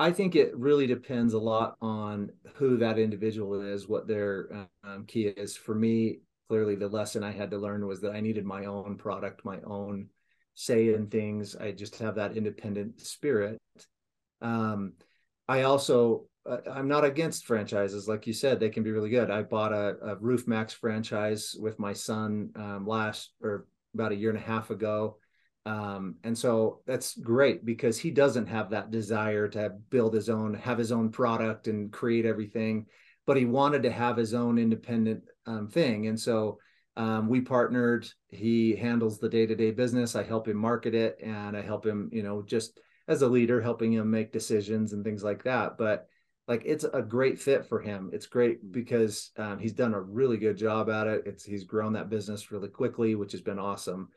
I 0.00 0.12
think 0.12 0.34
it 0.34 0.56
really 0.56 0.86
depends 0.86 1.34
a 1.34 1.38
lot 1.38 1.76
on 1.82 2.30
who 2.54 2.78
that 2.78 2.98
individual 2.98 3.60
is, 3.60 3.86
what 3.86 4.08
their 4.08 4.66
um, 4.82 5.04
key 5.04 5.24
is. 5.26 5.58
For 5.58 5.74
me, 5.74 6.20
clearly, 6.48 6.74
the 6.74 6.88
lesson 6.88 7.22
I 7.22 7.32
had 7.32 7.50
to 7.50 7.58
learn 7.58 7.86
was 7.86 8.00
that 8.00 8.12
I 8.12 8.20
needed 8.20 8.46
my 8.46 8.64
own 8.64 8.96
product, 8.96 9.44
my 9.44 9.58
own 9.62 10.08
say 10.54 10.94
in 10.94 11.08
things. 11.08 11.54
I 11.54 11.72
just 11.72 11.98
have 11.98 12.14
that 12.14 12.34
independent 12.34 12.98
spirit. 12.98 13.58
Um, 14.40 14.94
I 15.46 15.64
also, 15.64 16.24
uh, 16.48 16.58
I'm 16.72 16.88
not 16.88 17.04
against 17.04 17.44
franchises. 17.44 18.08
Like 18.08 18.26
you 18.26 18.32
said, 18.32 18.58
they 18.58 18.70
can 18.70 18.82
be 18.82 18.92
really 18.92 19.10
good. 19.10 19.30
I 19.30 19.42
bought 19.42 19.74
a, 19.74 19.96
a 20.02 20.16
Roof 20.16 20.48
Max 20.48 20.72
franchise 20.72 21.54
with 21.60 21.78
my 21.78 21.92
son 21.92 22.52
um, 22.56 22.86
last 22.86 23.32
or 23.42 23.66
about 23.92 24.12
a 24.12 24.16
year 24.16 24.30
and 24.30 24.38
a 24.38 24.42
half 24.42 24.70
ago 24.70 25.18
um, 25.70 26.16
and 26.24 26.36
so 26.36 26.80
that's 26.86 27.16
great 27.16 27.64
because 27.64 27.98
he 27.98 28.10
doesn't 28.10 28.46
have 28.46 28.70
that 28.70 28.90
desire 28.90 29.46
to 29.48 29.70
build 29.90 30.14
his 30.14 30.28
own 30.28 30.54
have 30.54 30.78
his 30.78 30.92
own 30.92 31.10
product 31.10 31.68
and 31.68 31.92
create 31.92 32.26
everything 32.26 32.86
but 33.30 33.36
he 33.36 33.44
wanted 33.44 33.84
to 33.84 33.92
have 33.92 34.16
his 34.16 34.34
own 34.34 34.58
independent 34.58 35.22
um, 35.46 35.68
thing. 35.68 36.08
And 36.08 36.18
so 36.18 36.58
um, 36.96 37.28
we 37.28 37.40
partnered 37.40 38.08
he 38.28 38.74
handles 38.74 39.20
the 39.20 39.28
day-to-day 39.28 39.70
business. 39.70 40.16
I 40.16 40.24
help 40.24 40.48
him 40.48 40.56
market 40.56 40.96
it 40.96 41.18
and 41.22 41.56
i 41.56 41.62
help 41.62 41.86
him 41.86 42.10
you 42.12 42.24
know 42.24 42.42
just 42.42 42.80
as 43.06 43.22
a 43.22 43.28
leader 43.28 43.60
helping 43.60 43.92
him 43.92 44.10
make 44.10 44.32
decisions 44.32 44.92
and 44.92 45.04
things 45.04 45.22
like 45.22 45.44
that. 45.44 45.78
But 45.78 46.08
like 46.48 46.62
it's 46.64 46.82
a 46.82 47.02
great 47.02 47.38
fit 47.38 47.66
for 47.66 47.78
him. 47.80 48.10
It's 48.12 48.26
great 48.26 48.72
because 48.72 49.30
um, 49.36 49.60
he's 49.60 49.74
done 49.74 49.94
a 49.94 50.00
really 50.00 50.36
good 50.36 50.56
job 50.56 50.90
at 50.90 51.06
it. 51.06 51.22
It's 51.26 51.44
he's 51.44 51.62
grown 51.62 51.92
that 51.92 52.10
business 52.10 52.50
really 52.50 52.68
quickly 52.68 53.14
which 53.14 53.30
has 53.30 53.42
been 53.42 53.60
awesome 53.60 54.08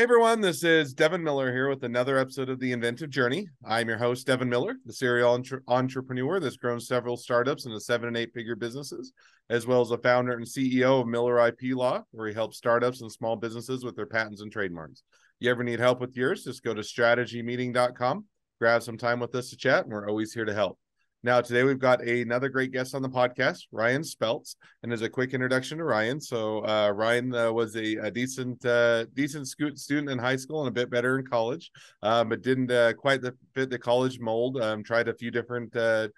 Hey 0.00 0.04
everyone, 0.04 0.40
this 0.40 0.64
is 0.64 0.94
Devin 0.94 1.22
Miller 1.22 1.52
here 1.52 1.68
with 1.68 1.84
another 1.84 2.16
episode 2.16 2.48
of 2.48 2.58
The 2.58 2.72
Inventive 2.72 3.10
Journey. 3.10 3.46
I'm 3.66 3.86
your 3.86 3.98
host, 3.98 4.26
Devin 4.26 4.48
Miller, 4.48 4.76
the 4.86 4.94
serial 4.94 5.34
entre- 5.34 5.60
entrepreneur 5.68 6.40
that's 6.40 6.56
grown 6.56 6.80
several 6.80 7.18
startups 7.18 7.66
into 7.66 7.78
seven 7.80 8.08
and 8.08 8.16
eight 8.16 8.32
figure 8.32 8.56
businesses, 8.56 9.12
as 9.50 9.66
well 9.66 9.82
as 9.82 9.90
the 9.90 9.98
founder 9.98 10.32
and 10.32 10.46
CEO 10.46 11.02
of 11.02 11.06
Miller 11.06 11.46
IP 11.46 11.76
Law, 11.76 12.02
where 12.12 12.28
he 12.28 12.32
helps 12.32 12.56
startups 12.56 13.02
and 13.02 13.12
small 13.12 13.36
businesses 13.36 13.84
with 13.84 13.94
their 13.94 14.06
patents 14.06 14.40
and 14.40 14.50
trademarks. 14.50 15.02
You 15.38 15.50
ever 15.50 15.62
need 15.62 15.80
help 15.80 16.00
with 16.00 16.16
yours? 16.16 16.44
Just 16.44 16.64
go 16.64 16.72
to 16.72 16.80
strategymeeting.com, 16.80 18.24
grab 18.58 18.82
some 18.82 18.96
time 18.96 19.20
with 19.20 19.34
us 19.34 19.50
to 19.50 19.56
chat, 19.58 19.84
and 19.84 19.92
we're 19.92 20.08
always 20.08 20.32
here 20.32 20.46
to 20.46 20.54
help. 20.54 20.78
Now, 21.22 21.42
today 21.42 21.64
we've 21.64 21.78
got 21.78 22.02
another 22.02 22.48
great 22.48 22.72
guest 22.72 22.94
on 22.94 23.02
the 23.02 23.08
podcast, 23.08 23.64
Ryan 23.72 24.02
Spelts. 24.02 24.56
And 24.82 24.90
as 24.90 25.02
a 25.02 25.08
quick 25.08 25.34
introduction 25.34 25.76
to 25.76 25.84
Ryan, 25.84 26.18
so 26.18 26.64
uh, 26.66 26.92
Ryan 26.94 27.34
uh, 27.34 27.52
was 27.52 27.76
a, 27.76 27.96
a 27.96 28.10
decent 28.10 28.64
uh, 28.64 29.04
decent 29.12 29.46
student 29.46 30.08
in 30.08 30.18
high 30.18 30.36
school 30.36 30.60
and 30.60 30.68
a 30.68 30.72
bit 30.72 30.88
better 30.88 31.18
in 31.18 31.26
college, 31.26 31.70
um, 32.02 32.30
but 32.30 32.40
didn't 32.40 32.70
uh, 32.70 32.94
quite 32.94 33.20
the, 33.20 33.36
fit 33.54 33.68
the 33.68 33.78
college 33.78 34.18
mold. 34.18 34.62
Um, 34.62 34.82
tried 34.82 35.08
a 35.08 35.14
few 35.14 35.30
different 35.30 35.76
uh, 35.76 36.08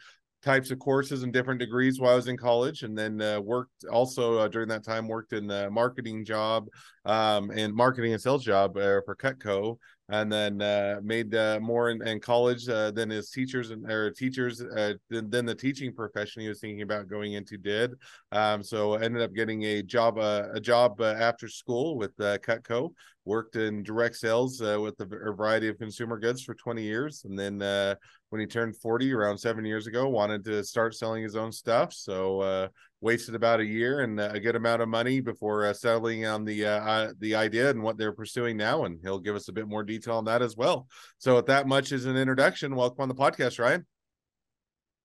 types 0.42 0.70
of 0.70 0.78
courses 0.78 1.24
and 1.24 1.32
different 1.32 1.58
degrees 1.58 1.98
while 1.98 2.12
I 2.12 2.16
was 2.16 2.28
in 2.28 2.36
college, 2.36 2.84
and 2.84 2.96
then 2.96 3.20
uh, 3.20 3.40
worked 3.40 3.84
also 3.90 4.38
uh, 4.38 4.48
during 4.48 4.68
that 4.68 4.84
time 4.84 5.08
worked 5.08 5.32
in 5.32 5.50
a 5.50 5.68
marketing 5.68 6.24
job 6.24 6.68
um, 7.04 7.50
and 7.50 7.74
marketing 7.74 8.12
and 8.12 8.22
sales 8.22 8.44
job 8.44 8.76
uh, 8.76 9.00
for 9.04 9.16
Cutco, 9.16 9.78
and 10.12 10.30
then 10.30 10.60
uh, 10.60 11.00
made 11.02 11.34
uh, 11.34 11.58
more 11.60 11.88
in, 11.88 12.06
in 12.06 12.20
college 12.20 12.68
uh, 12.68 12.90
than 12.90 13.08
his 13.08 13.30
teachers 13.30 13.70
and 13.70 13.90
or 13.90 14.10
teachers 14.10 14.60
uh, 14.60 14.92
than, 15.08 15.30
than, 15.30 15.46
the 15.46 15.54
teaching 15.54 15.90
profession 15.90 16.42
he 16.42 16.48
was 16.48 16.60
thinking 16.60 16.82
about 16.82 17.08
going 17.08 17.32
into 17.32 17.56
did. 17.56 17.94
Um, 18.30 18.62
so 18.62 18.94
ended 18.94 19.22
up 19.22 19.32
getting 19.32 19.62
a 19.64 19.82
job 19.82 20.18
uh, 20.18 20.48
a 20.52 20.60
job 20.60 21.00
uh, 21.00 21.14
after 21.18 21.48
school 21.48 21.96
with 21.96 22.14
Cutco. 22.18 22.90
Worked 23.24 23.56
in 23.56 23.84
direct 23.84 24.16
sales 24.16 24.60
with 24.60 25.00
a, 25.00 25.04
a, 25.04 25.32
variety 25.32 25.68
of 25.68 25.78
consumer 25.78 26.18
goods 26.18 26.42
for 26.42 26.54
20 26.54 26.82
years, 26.82 27.24
and 27.24 27.38
then 27.38 27.96
when 28.32 28.40
he 28.40 28.46
turned 28.46 28.76
40 28.76 29.12
around 29.12 29.36
seven 29.36 29.64
years 29.64 29.86
ago, 29.86 30.08
wanted 30.08 30.42
to 30.44 30.64
start 30.64 30.94
selling 30.94 31.22
his 31.22 31.36
own 31.36 31.52
stuff. 31.52 31.92
So 31.92 32.70
wasted 33.02 33.34
about 33.34 33.60
a 33.60 33.64
year 33.64 34.00
and 34.00 34.18
a 34.18 34.40
good 34.40 34.56
amount 34.56 34.80
of 34.80 34.88
money 34.88 35.20
before 35.20 35.66
uh, 35.66 35.72
settling 35.74 36.24
on 36.24 36.44
the 36.44 36.64
uh, 36.64 36.80
uh, 36.80 37.12
the 37.18 37.34
idea 37.34 37.68
and 37.68 37.82
what 37.82 37.98
they're 37.98 38.12
pursuing 38.12 38.56
now. 38.56 38.84
And 38.84 38.98
he'll 39.02 39.18
give 39.18 39.34
us 39.34 39.48
a 39.48 39.52
bit 39.52 39.68
more 39.68 39.82
detail 39.82 40.16
on 40.16 40.24
that 40.26 40.40
as 40.40 40.56
well. 40.56 40.86
So, 41.18 41.36
with 41.36 41.46
that 41.46 41.66
much 41.66 41.92
as 41.92 42.06
an 42.06 42.16
introduction, 42.16 42.74
welcome 42.74 43.02
on 43.02 43.08
the 43.08 43.14
podcast, 43.14 43.58
Ryan. 43.58 43.84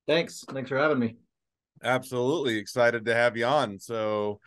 Thanks. 0.08 0.46
Thanks 0.50 0.70
for 0.70 0.78
having 0.78 1.00
me. 1.00 1.18
Absolutely 1.84 2.58
excited 2.58 3.06
to 3.06 3.14
have 3.14 3.36
you 3.36 3.46
on. 3.46 3.80
So, 3.80 4.40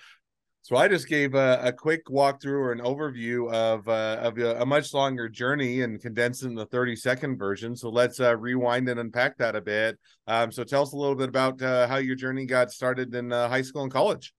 so 0.63 0.77
I 0.77 0.89
just 0.89 1.09
gave 1.09 1.35
a, 1.35 1.59
a 1.63 1.73
quick 1.73 2.07
walkthrough 2.07 2.61
or 2.61 2.73
an 2.73 2.81
overview 2.81 3.51
of 3.53 3.89
uh, 3.89 4.19
of 4.21 4.39
a, 4.39 4.61
a, 4.61 4.67
much 4.67 4.93
longer 4.93 5.29
journey 5.29 5.81
and 5.81 6.01
condensed 6.01 6.43
in 6.43 6.55
the 6.55 6.67
30 6.67 6.97
second 6.97 7.39
version. 7.39 7.75
So 7.75 7.89
let's 7.89 8.21
uh, 8.21 8.37
rewind 8.37 8.89
and 8.89 9.01
unpack 9.01 9.39
that 9.39 9.57
a 9.57 9.61
bit. 9.61 9.99
Um, 10.27 10.53
so 10.53 10.63
tell 10.63 10.83
us 10.83 10.93
a 10.93 10.97
little 10.97 11.15
bit 11.15 11.31
about 11.31 11.63
uh, 11.63 11.89
how 11.89 11.97
your 11.97 12.15
journey 12.15 12.45
got 12.45 12.71
started 12.71 13.15
in 13.15 13.33
uh, 13.33 13.49
high 13.49 13.63
school 13.63 13.83
and 13.83 13.93
college. 13.93 14.35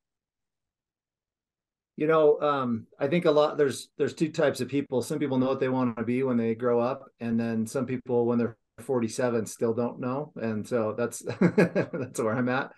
You 1.97 2.07
know, 2.07 2.39
um, 2.39 2.87
I 2.99 3.07
think 3.07 3.25
a 3.25 3.31
lot 3.31 3.57
there's 3.57 3.89
there's 3.97 4.13
two 4.13 4.31
types 4.31 4.61
of 4.61 4.69
people. 4.69 5.01
Some 5.01 5.19
people 5.19 5.39
know 5.39 5.47
what 5.47 5.59
they 5.59 5.69
want 5.69 5.97
to 5.97 6.03
be 6.03 6.21
when 6.23 6.37
they 6.37 6.53
grow 6.53 6.79
up, 6.79 7.05
and 7.19 7.39
then 7.39 7.65
some 7.65 7.85
people 7.85 8.25
when 8.25 8.37
they're 8.37 8.57
47 8.81 9.45
still 9.45 9.73
don't 9.73 9.99
know. 9.99 10.33
And 10.35 10.67
so 10.67 10.93
that's 10.95 11.19
that's 11.39 12.19
where 12.19 12.35
I'm 12.35 12.49
at. 12.49 12.71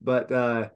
But 0.00 0.30
uh, 0.30 0.68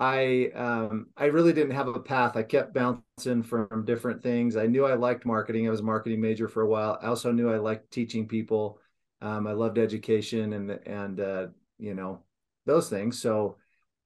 I 0.00 0.50
um, 0.54 1.08
I 1.14 1.26
really 1.26 1.52
didn't 1.52 1.74
have 1.74 1.88
a 1.88 2.00
path. 2.00 2.34
I 2.34 2.42
kept 2.42 2.72
bouncing 2.72 3.42
from 3.42 3.84
different 3.84 4.22
things. 4.22 4.56
I 4.56 4.66
knew 4.66 4.86
I 4.86 4.94
liked 4.94 5.26
marketing. 5.26 5.66
I 5.66 5.70
was 5.70 5.80
a 5.80 5.84
marketing 5.84 6.22
major 6.22 6.48
for 6.48 6.62
a 6.62 6.66
while. 6.66 6.98
I 7.02 7.06
also 7.06 7.30
knew 7.30 7.52
I 7.52 7.58
liked 7.58 7.90
teaching 7.90 8.26
people. 8.26 8.80
Um, 9.20 9.46
I 9.46 9.52
loved 9.52 9.76
education 9.76 10.54
and 10.54 10.70
and 10.86 11.20
uh, 11.20 11.46
you 11.78 11.94
know 11.94 12.22
those 12.64 12.88
things. 12.88 13.20
So 13.20 13.58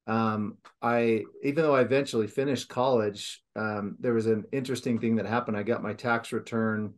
um, 0.08 0.58
I 0.82 1.22
even 1.44 1.62
though 1.62 1.76
I 1.76 1.82
eventually 1.82 2.26
finished 2.26 2.68
college, 2.68 3.44
um, 3.54 3.96
there 4.00 4.14
was 4.14 4.26
an 4.26 4.44
interesting 4.50 4.98
thing 4.98 5.14
that 5.16 5.26
happened. 5.26 5.56
I 5.56 5.62
got 5.62 5.82
my 5.82 5.92
tax 5.92 6.32
return 6.32 6.94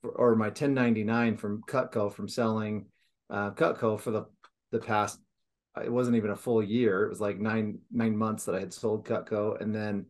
for, 0.00 0.12
or 0.12 0.34
my 0.34 0.46
1099 0.46 1.36
from 1.36 1.62
Cutco 1.68 2.10
from 2.10 2.26
selling 2.26 2.86
uh, 3.28 3.50
Cutco 3.50 4.00
for 4.00 4.12
the 4.12 4.24
the 4.70 4.78
past 4.78 5.20
it 5.82 5.92
wasn't 5.92 6.16
even 6.16 6.30
a 6.30 6.36
full 6.36 6.62
year. 6.62 7.04
It 7.04 7.10
was 7.10 7.20
like 7.20 7.38
nine 7.38 7.78
nine 7.90 8.16
months 8.16 8.44
that 8.44 8.54
I 8.54 8.60
had 8.60 8.72
sold 8.72 9.06
Cutco, 9.06 9.60
and 9.60 9.74
then 9.74 10.06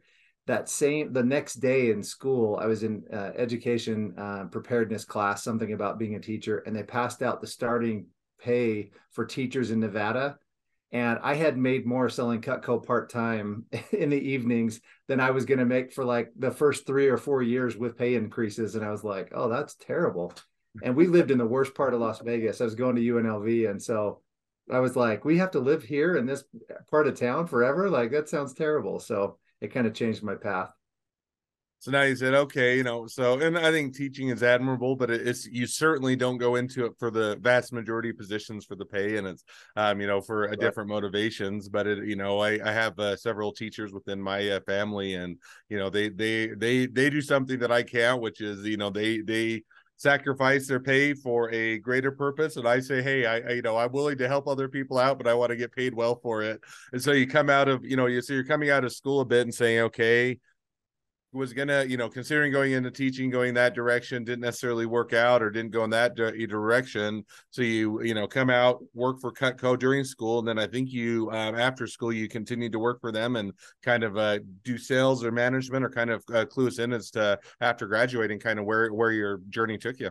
that 0.47 0.69
same 0.69 1.13
the 1.13 1.23
next 1.23 1.55
day 1.55 1.91
in 1.91 2.03
school, 2.03 2.59
I 2.61 2.67
was 2.67 2.83
in 2.83 3.05
uh, 3.13 3.33
education 3.37 4.15
uh, 4.19 4.45
preparedness 4.51 5.05
class, 5.05 5.45
something 5.45 5.73
about 5.73 5.99
being 5.99 6.17
a 6.17 6.21
teacher, 6.21 6.59
and 6.67 6.75
they 6.75 6.83
passed 6.83 7.23
out 7.23 7.41
the 7.41 7.47
starting 7.47 8.07
pay 8.41 8.91
for 9.13 9.25
teachers 9.25 9.71
in 9.71 9.81
Nevada. 9.81 10.39
And 10.93 11.21
I 11.23 11.35
had 11.35 11.57
made 11.57 11.87
more 11.87 12.09
selling 12.09 12.41
Cutco 12.41 12.85
part 12.85 13.11
time 13.11 13.67
in 13.93 14.11
the 14.11 14.19
evenings 14.19 14.81
than 15.07 15.21
I 15.21 15.31
was 15.31 15.45
going 15.45 15.61
to 15.61 15.65
make 15.65 15.93
for 15.93 16.05
like 16.05 16.33
the 16.37 16.51
first 16.51 16.87
three 16.87 17.07
or 17.07 17.17
four 17.17 17.43
years 17.43 17.77
with 17.77 17.97
pay 17.97 18.17
increases. 18.17 18.75
And 18.75 18.85
I 18.85 18.91
was 18.91 19.05
like, 19.05 19.31
oh, 19.33 19.49
that's 19.49 19.77
terrible. 19.77 20.33
And 20.83 20.97
we 20.97 21.07
lived 21.07 21.31
in 21.31 21.39
the 21.39 21.47
worst 21.47 21.75
part 21.75 21.95
of 21.95 22.01
Las 22.01 22.21
Vegas. 22.21 22.61
I 22.61 22.65
was 22.65 22.75
going 22.75 22.97
to 22.97 23.03
UNLV. 23.03 23.71
And 23.71 23.81
so 23.81 24.21
I 24.73 24.81
was 24.81 24.97
like, 24.97 25.25
we 25.25 25.39
have 25.39 25.51
to 25.53 25.61
live 25.61 25.83
here 25.83 26.17
in 26.17 26.27
this 26.27 26.45
part 26.91 27.07
of 27.07 27.19
town 27.19 27.47
forever. 27.47 27.91
Like 27.91 28.11
that 28.13 28.29
sounds 28.29 28.55
terrible. 28.55 28.99
So 29.01 29.39
it 29.61 29.73
kind 29.73 29.87
of 29.87 29.95
changed 29.95 30.23
my 30.23 30.35
path. 30.35 30.73
So 31.81 31.91
now 31.91 32.03
you 32.03 32.15
said, 32.15 32.35
okay, 32.35 32.77
you 32.77 32.83
know, 32.83 33.07
so 33.07 33.41
and 33.41 33.57
I 33.57 33.71
think 33.71 33.97
teaching 33.97 34.29
is 34.29 34.43
admirable, 34.43 34.97
but 34.97 35.11
it's 35.11 35.47
you 35.47 35.67
certainly 35.67 36.15
don't 36.15 36.37
go 36.37 36.57
into 36.57 36.85
it 36.85 36.93
for 36.99 37.11
the 37.11 37.39
vast 37.41 37.73
majority 37.73 38.11
of 38.11 38.19
positions 38.19 38.67
for 38.67 38.77
the 38.77 38.85
pay, 38.85 39.17
and 39.17 39.27
it's 39.27 39.43
um, 39.77 39.99
you 39.99 40.07
know, 40.07 40.21
for 40.21 40.45
a 40.45 40.57
different 40.59 40.91
motivations. 40.91 41.71
But 41.71 41.87
it, 41.87 42.07
you 42.07 42.17
know, 42.17 42.39
I 42.39 42.61
I 42.63 42.71
have 42.71 42.99
uh, 42.99 43.17
several 43.17 43.51
teachers 43.51 43.95
within 43.95 44.21
my 44.21 44.47
uh, 44.47 44.61
family, 44.67 45.15
and 45.15 45.39
you 45.71 45.79
know, 45.79 45.89
they 45.89 46.11
they 46.11 46.49
they 46.49 46.85
they 46.85 47.09
do 47.09 47.23
something 47.23 47.59
that 47.61 47.73
I 47.73 47.83
can't, 47.83 48.21
which 48.21 48.43
is 48.43 48.67
you 48.67 48.77
know, 48.77 48.91
they 48.91 49.23
they 49.23 49.63
sacrifice 50.01 50.67
their 50.67 50.81
pay 50.81 51.13
for 51.13 51.51
a 51.51 51.77
greater 51.79 52.11
purpose 52.11 52.57
and 52.57 52.67
i 52.67 52.81
say 52.81 53.03
hey 53.03 53.27
I, 53.27 53.41
I, 53.41 53.51
you 53.51 53.63
know 53.63 53.77
i'm 53.77 53.93
willing 53.93 54.17
to 54.17 54.29
help 54.29 54.49
other 54.49 54.67
people 54.67 54.97
out 54.97 55.19
but 55.19 55.29
i 55.29 55.35
want 55.35 55.51
to 55.51 55.57
get 55.57 55.77
paid 55.77 55.93
well 55.93 56.19
for 56.23 56.43
it. 56.43 56.59
And 56.93 57.03
so 57.03 57.13
you 57.13 57.27
come 57.27 57.51
out 57.51 57.69
of 57.69 57.85
you 57.85 57.97
know 57.97 58.07
you 58.07 58.23
so 58.23 58.33
you're 58.33 58.45
coming 58.45 58.71
out 58.71 58.83
of 58.83 58.95
school 58.95 59.21
a 59.21 59.27
bit 59.27 59.43
and 59.43 59.55
saying 59.55 59.81
okay 59.81 60.39
was 61.33 61.53
gonna 61.53 61.85
you 61.85 61.97
know 61.97 62.09
considering 62.09 62.51
going 62.51 62.73
into 62.73 62.91
teaching 62.91 63.31
going 63.31 63.55
that 63.55 63.75
direction 63.75 64.25
didn't 64.25 64.41
necessarily 64.41 64.87
work 64.87 65.13
out 65.13 65.43
or 65.43 65.51
didn't 65.51 65.71
go 65.71 65.85
in 65.85 65.91
that 65.91 66.17
direction. 66.17 67.25
So 67.51 67.63
you 67.63 68.03
you 68.03 68.15
know 68.15 68.27
come 68.27 68.51
out 68.51 68.83
work 68.95 69.21
for 69.21 69.33
cutco 69.33 69.79
during 69.79 70.03
school 70.05 70.41
and 70.41 70.49
then 70.49 70.59
i 70.59 70.67
think 70.67 70.91
you 70.91 71.31
um, 71.31 71.55
after 71.55 71.87
school 71.87 72.13
you 72.13 72.29
continued 72.29 72.73
to 72.73 72.79
work 72.79 73.01
for 73.01 73.13
them 73.13 73.37
and 73.37 73.53
kind 73.83 74.03
of 74.03 74.17
uh, 74.17 74.39
do 74.65 74.77
sales 74.77 75.25
or 75.25 75.31
management 75.31 75.85
or 75.85 75.91
kind 75.91 76.11
of 76.11 76.25
uh, 76.35 76.45
clue 76.45 76.67
us 76.67 76.79
in 76.79 76.93
as 76.93 77.11
to 77.11 77.39
after 77.61 77.87
graduating 77.87 78.41
kind 78.41 78.59
of 78.59 78.65
where 78.65 78.93
where 78.93 79.13
your 79.13 79.41
journey 79.49 79.79
took 79.79 80.01
you. 80.01 80.11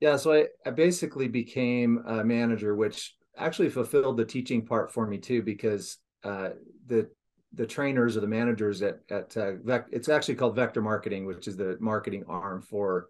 Yeah 0.00 0.16
so 0.16 0.32
i, 0.32 0.46
I 0.64 0.70
basically 0.70 1.28
became 1.28 2.02
a 2.06 2.24
manager 2.24 2.74
which 2.74 3.14
actually 3.36 3.68
fulfilled 3.68 4.16
the 4.16 4.24
teaching 4.24 4.64
part 4.64 4.90
for 4.90 5.06
me 5.06 5.18
too 5.18 5.42
because 5.42 5.98
uh, 6.24 6.50
the 6.86 7.08
the 7.56 7.66
trainers 7.66 8.16
or 8.16 8.20
the 8.20 8.26
managers 8.26 8.82
at 8.82 9.00
at 9.10 9.36
uh, 9.36 9.52
Vec- 9.64 9.88
it's 9.90 10.08
actually 10.08 10.36
called 10.36 10.54
Vector 10.54 10.82
Marketing, 10.82 11.26
which 11.26 11.48
is 11.48 11.56
the 11.56 11.76
marketing 11.80 12.24
arm 12.28 12.62
for 12.62 13.08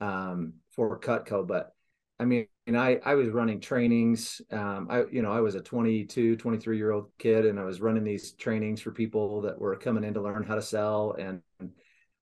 um, 0.00 0.54
for 0.70 0.98
Cutco. 0.98 1.46
But 1.46 1.72
I 2.18 2.24
mean, 2.24 2.46
I 2.68 3.00
I 3.04 3.14
was 3.14 3.28
running 3.28 3.60
trainings. 3.60 4.40
Um, 4.50 4.88
I 4.90 5.04
you 5.10 5.22
know 5.22 5.32
I 5.32 5.40
was 5.40 5.54
a 5.54 5.60
22, 5.60 6.36
23 6.36 6.76
year 6.76 6.90
old 6.90 7.10
kid, 7.18 7.46
and 7.46 7.58
I 7.58 7.64
was 7.64 7.80
running 7.80 8.04
these 8.04 8.32
trainings 8.32 8.80
for 8.80 8.90
people 8.90 9.42
that 9.42 9.58
were 9.58 9.76
coming 9.76 10.04
in 10.04 10.14
to 10.14 10.22
learn 10.22 10.44
how 10.44 10.56
to 10.56 10.62
sell. 10.62 11.16
And 11.18 11.40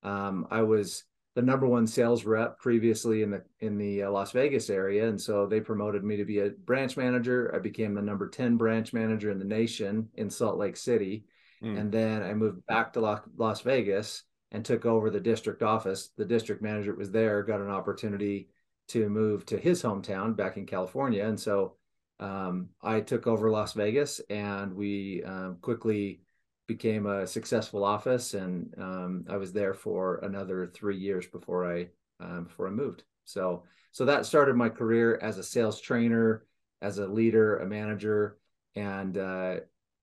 um, 0.03 0.47
I 0.51 0.63
was 0.63 1.05
the 1.35 1.43
number 1.43 1.67
one 1.67 1.87
sales 1.87 2.25
rep 2.25 2.59
previously 2.59 3.23
in 3.23 3.31
the 3.31 3.43
in 3.61 3.79
the 3.79 4.03
uh, 4.05 4.11
Las 4.11 4.33
Vegas 4.33 4.69
area, 4.69 5.09
and 5.09 5.21
so 5.21 5.47
they 5.47 5.61
promoted 5.61 6.05
me 6.05 6.17
to 6.17 6.25
be 6.25 6.41
a 6.41 6.51
branch 6.51 6.97
manager. 6.97 7.53
I 7.55 7.59
became 7.59 7.95
the 7.95 8.03
number 8.03 8.29
ten 8.29 8.57
branch 8.57 8.93
manager 8.93 9.31
in 9.31 9.39
the 9.39 9.45
nation 9.45 10.09
in 10.15 10.29
Salt 10.29 10.59
Lake 10.59 10.77
City, 10.77 11.25
mm. 11.63 11.79
and 11.79 11.93
then 11.93 12.23
I 12.23 12.35
moved 12.35 12.65
back 12.67 12.93
to 12.93 13.21
Las 13.37 13.61
Vegas 13.63 14.25
and 14.51 14.65
took 14.65 14.85
over 14.85 15.11
the 15.11 15.21
district 15.21 15.63
office. 15.63 16.11
The 16.17 16.25
district 16.25 16.63
manager 16.63 16.95
was 16.95 17.11
there, 17.11 17.43
got 17.43 17.61
an 17.61 17.71
opportunity 17.71 18.49
to 18.89 19.09
move 19.09 19.47
to 19.47 19.57
his 19.57 19.83
hometown 19.83 20.37
back 20.37 20.57
in 20.57 20.67
California, 20.67 21.25
and 21.27 21.39
so 21.39 21.77
um, 22.21 22.69
I 22.83 23.01
took 23.01 23.27
over 23.27 23.51
Las 23.51 23.73
Vegas, 23.73 24.21
and 24.31 24.75
we 24.75 25.23
uh, 25.25 25.53
quickly 25.61 26.21
became 26.69 27.07
a 27.07 27.27
successful 27.27 27.85
office, 27.85 28.35
and 28.35 28.73
um, 28.79 29.25
I 29.29 29.37
was 29.37 29.53
there 29.53 29.75
for 29.75 30.17
another 30.19 30.67
three 30.67 30.97
years 30.97 31.27
before 31.27 31.71
I 31.71 31.89
um, 32.21 32.45
before 32.45 32.69
I 32.69 32.71
moved. 32.71 33.03
So 33.25 33.65
so 33.91 34.05
that 34.07 34.27
started 34.27 34.57
my 34.57 34.69
career 34.69 35.19
as 35.21 35.39
a 35.39 35.43
sales 35.43 35.81
trainer, 35.81 36.47
as 36.81 36.99
a 36.99 37.07
leader, 37.07 37.59
a 37.59 37.67
manager, 37.67 38.39
and 38.75 39.19
uh, 39.19 39.57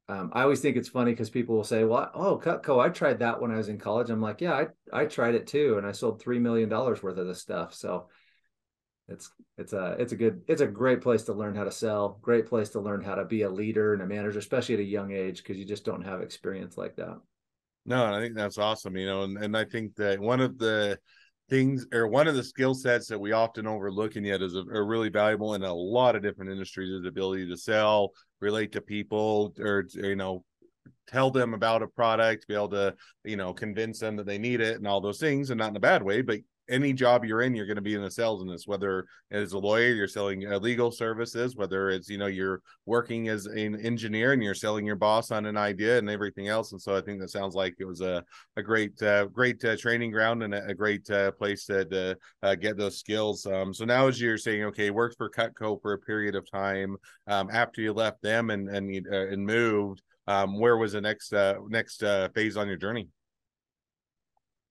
um, 0.09 0.31
I 0.33 0.41
always 0.41 0.59
think 0.59 0.75
it's 0.75 0.89
funny 0.89 1.11
because 1.11 1.29
people 1.29 1.55
will 1.55 1.63
say, 1.63 1.83
"Well, 1.83 2.09
oh, 2.13 2.41
Cutco, 2.43 2.83
I 2.83 2.89
tried 2.89 3.19
that 3.19 3.39
when 3.39 3.51
I 3.51 3.57
was 3.57 3.69
in 3.69 3.77
college." 3.77 4.09
I'm 4.09 4.21
like, 4.21 4.41
"Yeah, 4.41 4.53
I 4.53 4.67
I 4.91 5.05
tried 5.05 5.35
it 5.35 5.47
too, 5.47 5.77
and 5.77 5.85
I 5.85 5.91
sold 5.91 6.19
three 6.19 6.39
million 6.39 6.67
dollars 6.67 7.03
worth 7.03 7.17
of 7.17 7.27
this 7.27 7.39
stuff." 7.39 7.75
So 7.75 8.07
it's 9.09 9.31
it's 9.57 9.73
a 9.73 9.95
it's 9.99 10.11
a 10.11 10.15
good 10.15 10.41
it's 10.47 10.61
a 10.61 10.67
great 10.67 11.01
place 11.01 11.23
to 11.23 11.33
learn 11.33 11.55
how 11.55 11.63
to 11.63 11.71
sell 11.71 12.19
great 12.21 12.47
place 12.47 12.69
to 12.69 12.79
learn 12.79 13.01
how 13.01 13.15
to 13.15 13.25
be 13.25 13.41
a 13.41 13.49
leader 13.49 13.93
and 13.93 14.01
a 14.01 14.05
manager 14.05 14.39
especially 14.39 14.75
at 14.75 14.81
a 14.81 14.83
young 14.83 15.11
age 15.11 15.37
because 15.37 15.57
you 15.57 15.65
just 15.65 15.85
don't 15.85 16.05
have 16.05 16.21
experience 16.21 16.77
like 16.77 16.95
that 16.95 17.17
no 17.85 18.13
i 18.13 18.19
think 18.19 18.35
that's 18.35 18.59
awesome 18.59 18.95
you 18.95 19.07
know 19.07 19.23
and, 19.23 19.37
and 19.37 19.57
i 19.57 19.65
think 19.65 19.95
that 19.95 20.19
one 20.19 20.39
of 20.39 20.57
the 20.59 20.97
things 21.49 21.87
or 21.91 22.07
one 22.07 22.27
of 22.27 22.35
the 22.35 22.43
skill 22.43 22.75
sets 22.75 23.07
that 23.07 23.19
we 23.19 23.31
often 23.31 23.65
overlook 23.65 24.15
and 24.15 24.25
yet 24.25 24.41
is 24.41 24.55
a, 24.55 24.63
really 24.63 25.09
valuable 25.09 25.55
in 25.55 25.63
a 25.63 25.73
lot 25.73 26.15
of 26.15 26.21
different 26.21 26.51
industries 26.51 26.91
is 26.91 27.01
the 27.01 27.09
ability 27.09 27.47
to 27.47 27.57
sell 27.57 28.11
relate 28.41 28.71
to 28.73 28.81
people 28.81 29.53
or 29.59 29.85
you 29.93 30.15
know 30.15 30.43
tell 31.07 31.31
them 31.31 31.53
about 31.53 31.81
a 31.81 31.87
product 31.87 32.47
be 32.47 32.53
able 32.53 32.69
to 32.69 32.93
you 33.23 33.35
know 33.35 33.53
convince 33.53 33.99
them 33.99 34.15
that 34.15 34.25
they 34.25 34.37
need 34.37 34.61
it 34.61 34.77
and 34.77 34.87
all 34.87 35.01
those 35.01 35.19
things 35.19 35.49
and 35.49 35.57
not 35.57 35.69
in 35.69 35.75
a 35.75 35.79
bad 35.79 36.03
way 36.03 36.21
but 36.21 36.39
any 36.69 36.93
job 36.93 37.25
you're 37.25 37.41
in, 37.41 37.55
you're 37.55 37.65
going 37.65 37.75
to 37.75 37.81
be 37.81 37.95
in 37.95 38.03
the 38.03 38.11
sales 38.11 38.41
in 38.41 38.55
whether 38.65 39.05
as 39.31 39.53
a 39.53 39.57
lawyer, 39.57 39.93
you're 39.93 40.07
selling 40.07 40.51
uh, 40.51 40.57
legal 40.59 40.91
services, 40.91 41.55
whether 41.55 41.89
it's, 41.89 42.09
you 42.09 42.17
know, 42.17 42.27
you're 42.27 42.61
working 42.85 43.27
as 43.27 43.45
an 43.45 43.79
engineer 43.79 44.33
and 44.33 44.43
you're 44.43 44.53
selling 44.53 44.85
your 44.85 44.95
boss 44.95 45.31
on 45.31 45.45
an 45.45 45.57
idea 45.57 45.97
and 45.97 46.09
everything 46.09 46.47
else. 46.47 46.71
And 46.71 46.81
so 46.81 46.95
I 46.95 47.01
think 47.01 47.19
that 47.19 47.29
sounds 47.29 47.55
like 47.55 47.75
it 47.79 47.85
was 47.85 48.01
a, 48.01 48.23
a 48.57 48.63
great, 48.63 49.01
uh, 49.01 49.25
great 49.25 49.63
uh, 49.65 49.77
training 49.77 50.11
ground 50.11 50.43
and 50.43 50.53
a, 50.53 50.65
a 50.67 50.73
great 50.73 51.09
uh, 51.09 51.31
place 51.31 51.65
to, 51.65 52.17
uh, 52.43 52.55
get 52.55 52.77
those 52.77 52.97
skills. 52.97 53.45
Um, 53.45 53.73
so 53.73 53.85
now 53.85 54.07
as 54.07 54.19
you're 54.19 54.37
saying, 54.37 54.63
okay, 54.65 54.89
worked 54.89 55.17
for 55.17 55.29
Cutco 55.29 55.81
for 55.81 55.93
a 55.93 55.99
period 55.99 56.35
of 56.35 56.49
time 56.49 56.95
um, 57.27 57.49
after 57.51 57.81
you 57.81 57.93
left 57.93 58.21
them 58.21 58.49
and, 58.49 58.69
and, 58.69 59.07
uh, 59.11 59.27
and 59.27 59.45
moved, 59.45 60.01
um, 60.27 60.59
where 60.59 60.77
was 60.77 60.93
the 60.93 61.01
next, 61.01 61.33
next 61.69 62.03
phase 62.35 62.55
on 62.57 62.67
your 62.67 62.77
journey? 62.77 63.09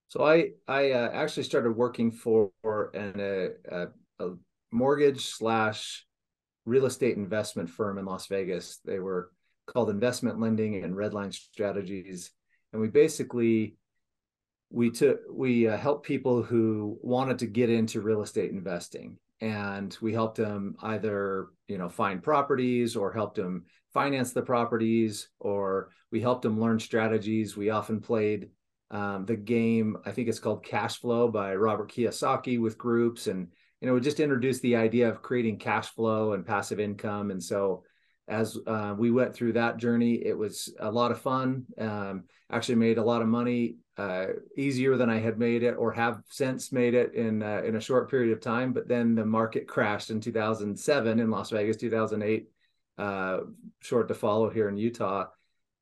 So 0.08 0.24
I 0.24 0.50
I 0.66 0.92
uh, 0.92 1.10
actually 1.12 1.42
started 1.42 1.72
working 1.72 2.10
for 2.10 2.50
an, 2.94 3.20
a, 3.20 3.48
a, 3.70 3.88
a 4.18 4.34
mortgage 4.72 5.26
slash 5.26 6.06
real 6.64 6.86
estate 6.86 7.16
investment 7.16 7.68
firm 7.70 7.98
in 7.98 8.06
Las 8.06 8.26
Vegas. 8.26 8.80
They 8.84 8.98
were 8.98 9.30
called 9.66 9.90
Investment 9.90 10.40
Lending 10.40 10.82
and 10.82 10.94
Redline 10.94 11.32
Strategies, 11.32 12.30
and 12.72 12.80
we 12.80 12.88
basically 12.88 13.76
we 14.70 14.90
took 14.90 15.20
we 15.30 15.68
uh, 15.68 15.76
helped 15.76 16.06
people 16.06 16.42
who 16.42 16.98
wanted 17.02 17.38
to 17.40 17.46
get 17.46 17.68
into 17.68 18.00
real 18.00 18.22
estate 18.22 18.50
investing, 18.50 19.18
and 19.42 19.96
we 20.00 20.14
helped 20.14 20.38
them 20.38 20.74
either 20.82 21.48
you 21.66 21.76
know 21.76 21.90
find 21.90 22.22
properties 22.22 22.96
or 22.96 23.12
helped 23.12 23.36
them 23.36 23.64
finance 23.92 24.32
the 24.32 24.42
properties, 24.42 25.28
or 25.38 25.90
we 26.10 26.22
helped 26.22 26.42
them 26.42 26.58
learn 26.58 26.78
strategies. 26.78 27.58
We 27.58 27.68
often 27.68 28.00
played 28.00 28.48
um, 28.90 29.24
the 29.26 29.36
game 29.36 29.96
i 30.04 30.10
think 30.10 30.28
it's 30.28 30.38
called 30.38 30.64
cash 30.64 30.98
flow 30.98 31.28
by 31.28 31.54
robert 31.54 31.90
kiyosaki 31.90 32.60
with 32.60 32.78
groups 32.78 33.26
and 33.26 33.48
you 33.80 33.88
know 33.88 33.96
it 33.96 34.00
just 34.02 34.20
introduced 34.20 34.62
the 34.62 34.76
idea 34.76 35.08
of 35.08 35.22
creating 35.22 35.58
cash 35.58 35.88
flow 35.88 36.32
and 36.32 36.46
passive 36.46 36.80
income. 36.80 37.30
And 37.30 37.42
so 37.42 37.84
as 38.26 38.58
uh, 38.66 38.94
we 38.98 39.10
went 39.10 39.34
through 39.34 39.54
that 39.54 39.78
journey 39.78 40.14
it 40.24 40.36
was 40.36 40.74
a 40.80 40.90
lot 40.90 41.12
of 41.12 41.20
fun. 41.20 41.64
Um, 41.78 42.24
actually 42.50 42.76
made 42.76 42.98
a 42.98 43.04
lot 43.04 43.22
of 43.22 43.28
money 43.28 43.76
uh, 43.98 44.26
easier 44.56 44.96
than 44.96 45.10
i 45.10 45.18
had 45.18 45.38
made 45.38 45.62
it 45.62 45.72
or 45.72 45.90
have 45.92 46.22
since 46.28 46.70
made 46.72 46.94
it 46.94 47.14
in 47.14 47.42
uh, 47.42 47.62
in 47.64 47.76
a 47.76 47.80
short 47.80 48.10
period 48.10 48.32
of 48.32 48.40
time. 48.40 48.72
But 48.72 48.88
then 48.88 49.14
the 49.14 49.24
market 49.24 49.68
crashed 49.68 50.10
in 50.10 50.20
2007 50.20 51.20
in 51.20 51.30
las 51.30 51.50
vegas 51.50 51.76
2008 51.76 52.48
uh, 52.98 53.38
short 53.80 54.08
to 54.08 54.14
follow 54.14 54.50
here 54.50 54.68
in 54.68 54.76
utah. 54.76 55.26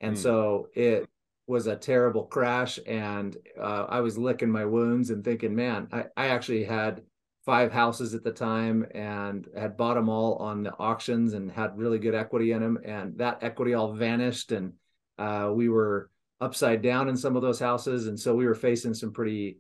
And 0.01 0.15
mm. 0.17 0.19
so 0.19 0.69
it 0.75 1.09
was 1.47 1.67
a 1.67 1.77
terrible 1.77 2.25
crash 2.25 2.79
and 2.87 3.37
uh, 3.61 3.87
i 3.89 4.01
was 4.01 4.19
licking 4.19 4.51
my 4.51 4.65
wounds 4.65 5.11
and 5.11 5.25
thinking 5.25 5.55
man 5.55 5.89
I, 5.93 6.05
I 6.17 6.27
actually 6.29 6.65
had 6.65 7.03
five 7.47 7.73
houses 7.73 8.13
at 8.13 8.25
the 8.25 8.33
time 8.33 8.85
and 8.93 9.47
had 9.57 9.77
bought 9.77 9.95
them 9.95 10.09
all 10.09 10.35
on 10.37 10.65
the 10.65 10.77
auctions 10.79 11.33
and 11.33 11.51
had 11.51 11.79
really 11.79 12.01
good 12.01 12.15
equity 12.15 12.51
in 12.51 12.61
them 12.61 12.77
and 12.85 13.17
that 13.19 13.39
equity 13.43 13.73
all 13.73 13.93
vanished 13.93 14.51
and 14.51 14.73
uh, 15.19 15.51
we 15.55 15.69
were 15.69 16.11
upside 16.41 16.83
down 16.83 17.09
in 17.09 17.17
some 17.17 17.37
of 17.37 17.43
those 17.43 17.61
houses 17.61 18.09
and 18.09 18.19
so 18.19 18.35
we 18.35 18.47
were 18.47 18.55
facing 18.55 18.93
some 18.93 19.13
pretty 19.13 19.59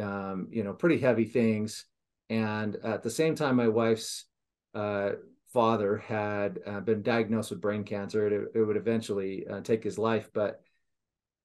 um, 0.00 0.46
you 0.50 0.62
know 0.62 0.72
pretty 0.72 0.98
heavy 0.98 1.24
things 1.24 1.86
and 2.30 2.76
at 2.76 3.02
the 3.02 3.10
same 3.10 3.34
time 3.34 3.56
my 3.56 3.68
wife's 3.68 4.26
uh, 4.74 5.10
father 5.52 5.98
had 5.98 6.60
uh, 6.66 6.80
been 6.80 7.02
diagnosed 7.02 7.50
with 7.50 7.60
brain 7.60 7.82
cancer 7.82 8.28
it, 8.28 8.52
it 8.54 8.62
would 8.62 8.76
eventually 8.76 9.44
uh, 9.48 9.60
take 9.60 9.82
his 9.82 9.98
life 9.98 10.30
but 10.32 10.62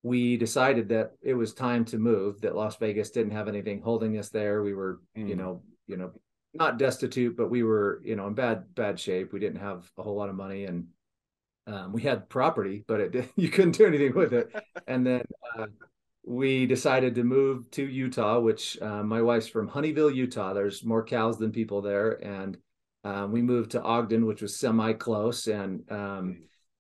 we 0.03 0.37
decided 0.37 0.89
that 0.89 1.11
it 1.21 1.33
was 1.33 1.53
time 1.53 1.83
to 1.85 1.97
move 1.97 2.39
that 2.41 2.55
las 2.55 2.77
vegas 2.77 3.11
didn't 3.11 3.33
have 3.33 3.47
anything 3.47 3.81
holding 3.81 4.17
us 4.17 4.29
there. 4.29 4.63
We 4.63 4.73
were 4.73 5.01
mm. 5.17 5.27
you 5.27 5.35
know 5.35 5.61
you 5.87 5.97
know 5.97 6.11
not 6.53 6.79
destitute 6.79 7.37
but 7.37 7.49
we 7.49 7.63
were 7.63 8.01
you 8.03 8.15
know 8.15 8.27
in 8.27 8.33
bad 8.33 8.73
bad 8.75 8.99
shape. 8.99 9.33
We 9.33 9.39
didn't 9.39 9.59
have 9.59 9.89
a 9.97 10.03
whole 10.03 10.15
lot 10.15 10.29
of 10.29 10.35
money 10.35 10.65
and 10.65 10.87
um, 11.67 11.91
we 11.91 12.01
had 12.01 12.29
property 12.29 12.83
but 12.87 12.99
it 13.01 13.29
you 13.35 13.49
couldn't 13.49 13.77
do 13.77 13.85
anything 13.85 14.13
with 14.13 14.33
it. 14.33 14.53
And 14.87 15.05
then 15.05 15.23
uh, 15.55 15.67
we 16.25 16.65
decided 16.65 17.13
to 17.15 17.23
move 17.23 17.69
to 17.71 17.85
utah 17.85 18.39
which 18.39 18.81
uh, 18.81 19.03
my 19.03 19.21
wife's 19.21 19.47
from 19.47 19.69
honeyville 19.69 20.15
utah. 20.15 20.53
There's 20.53 20.83
more 20.83 21.03
cows 21.03 21.37
than 21.37 21.51
people 21.51 21.81
there. 21.81 22.13
And 22.25 22.57
um, 23.03 23.31
we 23.31 23.41
moved 23.41 23.71
to 23.71 23.81
ogden 23.81 24.25
which 24.25 24.41
was 24.41 24.57
semi 24.57 24.93
close 24.93 25.47
and 25.47 25.83
um, 25.91 25.97
mm 25.97 26.37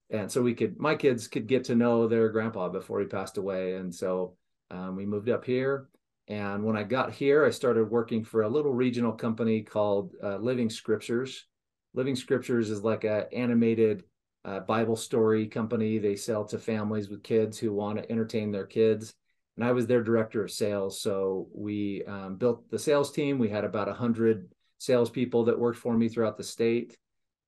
and 0.09 0.31
so 0.31 0.41
we 0.41 0.53
could 0.53 0.79
my 0.79 0.95
kids 0.95 1.27
could 1.27 1.47
get 1.47 1.63
to 1.65 1.75
know 1.75 2.07
their 2.07 2.29
grandpa 2.29 2.69
before 2.69 2.99
he 2.99 3.05
passed 3.05 3.37
away. 3.37 3.75
And 3.75 3.93
so 3.93 4.35
um, 4.71 4.95
we 4.95 5.05
moved 5.05 5.29
up 5.29 5.45
here. 5.45 5.87
And 6.27 6.63
when 6.63 6.77
i 6.77 6.83
got 6.83 7.11
here 7.11 7.45
i 7.45 7.49
started 7.49 7.89
working 7.89 8.23
for 8.23 8.43
a 8.43 8.49
little 8.49 8.73
regional 8.73 9.11
company 9.11 9.61
called 9.61 10.13
uh, 10.23 10.37
living 10.37 10.69
scriptures. 10.69 11.45
Living 11.93 12.15
scriptures 12.15 12.69
is 12.69 12.83
like 12.83 13.03
a 13.03 13.31
animated 13.33 14.03
uh, 14.45 14.59
bible 14.61 14.95
story 14.95 15.47
company. 15.47 15.97
They 15.97 16.15
sell 16.15 16.45
to 16.45 16.59
families 16.59 17.09
with 17.09 17.23
kids 17.23 17.57
who 17.57 17.73
want 17.73 17.97
to 17.97 18.11
entertain 18.11 18.51
their 18.51 18.67
kids. 18.67 19.13
And 19.57 19.65
i 19.65 19.71
was 19.71 19.87
their 19.87 20.03
director 20.03 20.43
of 20.43 20.51
sales. 20.51 21.01
So 21.01 21.49
we 21.53 22.03
um, 22.05 22.37
built 22.37 22.69
the 22.71 22.79
sales 22.79 23.11
team. 23.11 23.37
We 23.37 23.49
had 23.49 23.65
about 23.65 23.87
100 23.87 24.49
salespeople 24.77 25.45
that 25.45 25.59
worked 25.59 25.79
for 25.79 25.97
me 25.97 26.07
throughout 26.09 26.37
the 26.37 26.43
state 26.43 26.95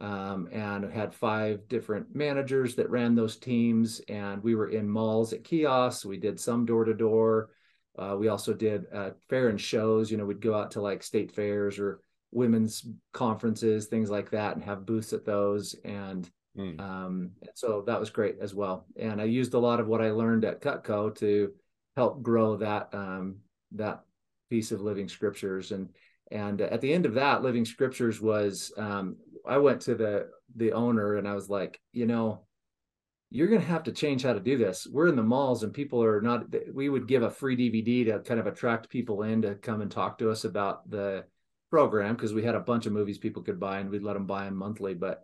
um, 0.01 0.49
and 0.51 0.91
had 0.91 1.13
five 1.13 1.67
different 1.69 2.13
managers 2.13 2.75
that 2.75 2.89
ran 2.89 3.15
those 3.15 3.37
teams. 3.37 4.01
And 4.09 4.43
we 4.43 4.55
were 4.55 4.69
in 4.69 4.89
malls 4.89 5.31
at 5.31 5.43
kiosks. 5.43 6.03
We 6.05 6.17
did 6.17 6.39
some 6.39 6.65
door 6.65 6.83
to 6.83 6.93
door. 6.93 7.51
We 8.17 8.29
also 8.29 8.53
did 8.53 8.85
uh, 8.91 9.11
fair 9.29 9.49
and 9.49 9.61
shows. 9.61 10.09
You 10.09 10.17
know, 10.17 10.25
we'd 10.25 10.41
go 10.41 10.55
out 10.55 10.71
to 10.71 10.81
like 10.81 11.03
state 11.03 11.31
fairs 11.31 11.77
or 11.77 12.01
women's 12.31 12.85
conferences, 13.13 13.85
things 13.85 14.09
like 14.09 14.31
that, 14.31 14.55
and 14.55 14.63
have 14.63 14.85
booths 14.85 15.13
at 15.13 15.25
those. 15.25 15.75
And 15.85 16.29
mm. 16.57 16.79
um, 16.79 17.31
so 17.53 17.83
that 17.85 17.99
was 17.99 18.09
great 18.09 18.37
as 18.41 18.55
well. 18.55 18.85
And 18.95 19.21
I 19.21 19.25
used 19.25 19.53
a 19.53 19.59
lot 19.59 19.79
of 19.79 19.87
what 19.87 20.01
I 20.01 20.11
learned 20.11 20.45
at 20.45 20.61
Cutco 20.61 21.15
to 21.17 21.51
help 21.95 22.23
grow 22.23 22.55
that 22.57 22.89
um, 22.93 23.37
that 23.73 24.01
piece 24.49 24.71
of 24.71 24.81
living 24.81 25.07
scriptures 25.07 25.71
and 25.71 25.89
and 26.31 26.61
at 26.61 26.81
the 26.81 26.93
end 26.93 27.05
of 27.05 27.13
that 27.13 27.41
living 27.41 27.65
scriptures 27.65 28.21
was 28.21 28.71
um, 28.77 29.17
I 29.47 29.57
went 29.57 29.81
to 29.81 29.95
the 29.95 30.29
the 30.55 30.73
owner 30.73 31.15
and 31.15 31.27
I 31.27 31.35
was 31.35 31.49
like, 31.49 31.79
you 31.93 32.05
know, 32.05 32.45
you're 33.31 33.47
going 33.47 33.61
to 33.61 33.67
have 33.67 33.83
to 33.83 33.93
change 33.93 34.23
how 34.23 34.33
to 34.33 34.39
do 34.41 34.57
this. 34.57 34.85
We're 34.85 35.07
in 35.07 35.15
the 35.15 35.23
malls 35.23 35.63
and 35.63 35.73
people 35.73 36.03
are 36.03 36.19
not, 36.19 36.53
we 36.73 36.89
would 36.89 37.07
give 37.07 37.23
a 37.23 37.29
free 37.29 37.55
DVD 37.55 38.05
to 38.07 38.19
kind 38.19 38.41
of 38.41 38.45
attract 38.45 38.89
people 38.89 39.23
in 39.23 39.41
to 39.43 39.55
come 39.55 39.81
and 39.81 39.89
talk 39.89 40.17
to 40.17 40.29
us 40.29 40.43
about 40.43 40.89
the 40.89 41.23
program 41.69 42.15
because 42.15 42.33
we 42.33 42.43
had 42.43 42.55
a 42.55 42.59
bunch 42.59 42.85
of 42.85 42.91
movies 42.91 43.17
people 43.17 43.41
could 43.41 43.57
buy 43.59 43.79
and 43.79 43.89
we'd 43.89 44.03
let 44.03 44.13
them 44.13 44.25
buy 44.25 44.43
them 44.43 44.57
monthly. 44.57 44.93
But 44.93 45.23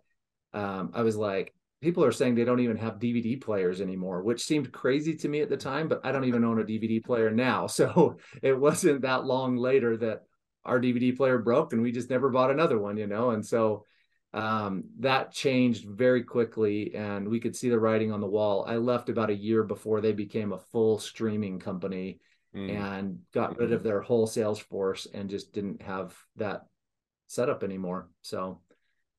um, 0.54 0.92
I 0.94 1.02
was 1.02 1.16
like, 1.16 1.52
people 1.82 2.02
are 2.02 2.10
saying 2.10 2.34
they 2.34 2.46
don't 2.46 2.60
even 2.60 2.78
have 2.78 2.94
DVD 2.94 3.38
players 3.38 3.82
anymore, 3.82 4.22
which 4.22 4.42
seemed 4.42 4.72
crazy 4.72 5.14
to 5.16 5.28
me 5.28 5.42
at 5.42 5.50
the 5.50 5.56
time, 5.58 5.86
but 5.86 6.00
I 6.02 6.10
don't 6.10 6.24
even 6.24 6.44
own 6.44 6.60
a 6.60 6.64
DVD 6.64 7.04
player 7.04 7.30
now. 7.30 7.66
So 7.78 8.16
it 8.42 8.58
wasn't 8.58 9.02
that 9.02 9.26
long 9.26 9.58
later 9.58 9.98
that 9.98 10.22
our 10.64 10.80
DVD 10.80 11.14
player 11.14 11.38
broke 11.38 11.74
and 11.74 11.82
we 11.82 11.92
just 11.92 12.08
never 12.08 12.30
bought 12.30 12.50
another 12.50 12.78
one, 12.78 12.96
you 12.96 13.06
know? 13.06 13.30
And 13.30 13.44
so 13.44 13.84
um, 14.34 14.84
that 15.00 15.32
changed 15.32 15.86
very 15.86 16.22
quickly 16.22 16.94
and 16.94 17.26
we 17.28 17.40
could 17.40 17.56
see 17.56 17.70
the 17.70 17.78
writing 17.78 18.12
on 18.12 18.20
the 18.20 18.26
wall. 18.26 18.64
I 18.66 18.76
left 18.76 19.08
about 19.08 19.30
a 19.30 19.34
year 19.34 19.62
before 19.62 20.00
they 20.00 20.12
became 20.12 20.52
a 20.52 20.58
full 20.58 20.98
streaming 20.98 21.58
company 21.58 22.20
mm. 22.54 22.70
and 22.70 23.20
got 23.32 23.56
rid 23.58 23.72
of 23.72 23.82
their 23.82 24.02
whole 24.02 24.26
sales 24.26 24.58
force 24.58 25.06
and 25.12 25.30
just 25.30 25.52
didn't 25.52 25.82
have 25.82 26.14
that 26.36 26.66
setup 27.26 27.62
anymore. 27.62 28.10
So, 28.20 28.60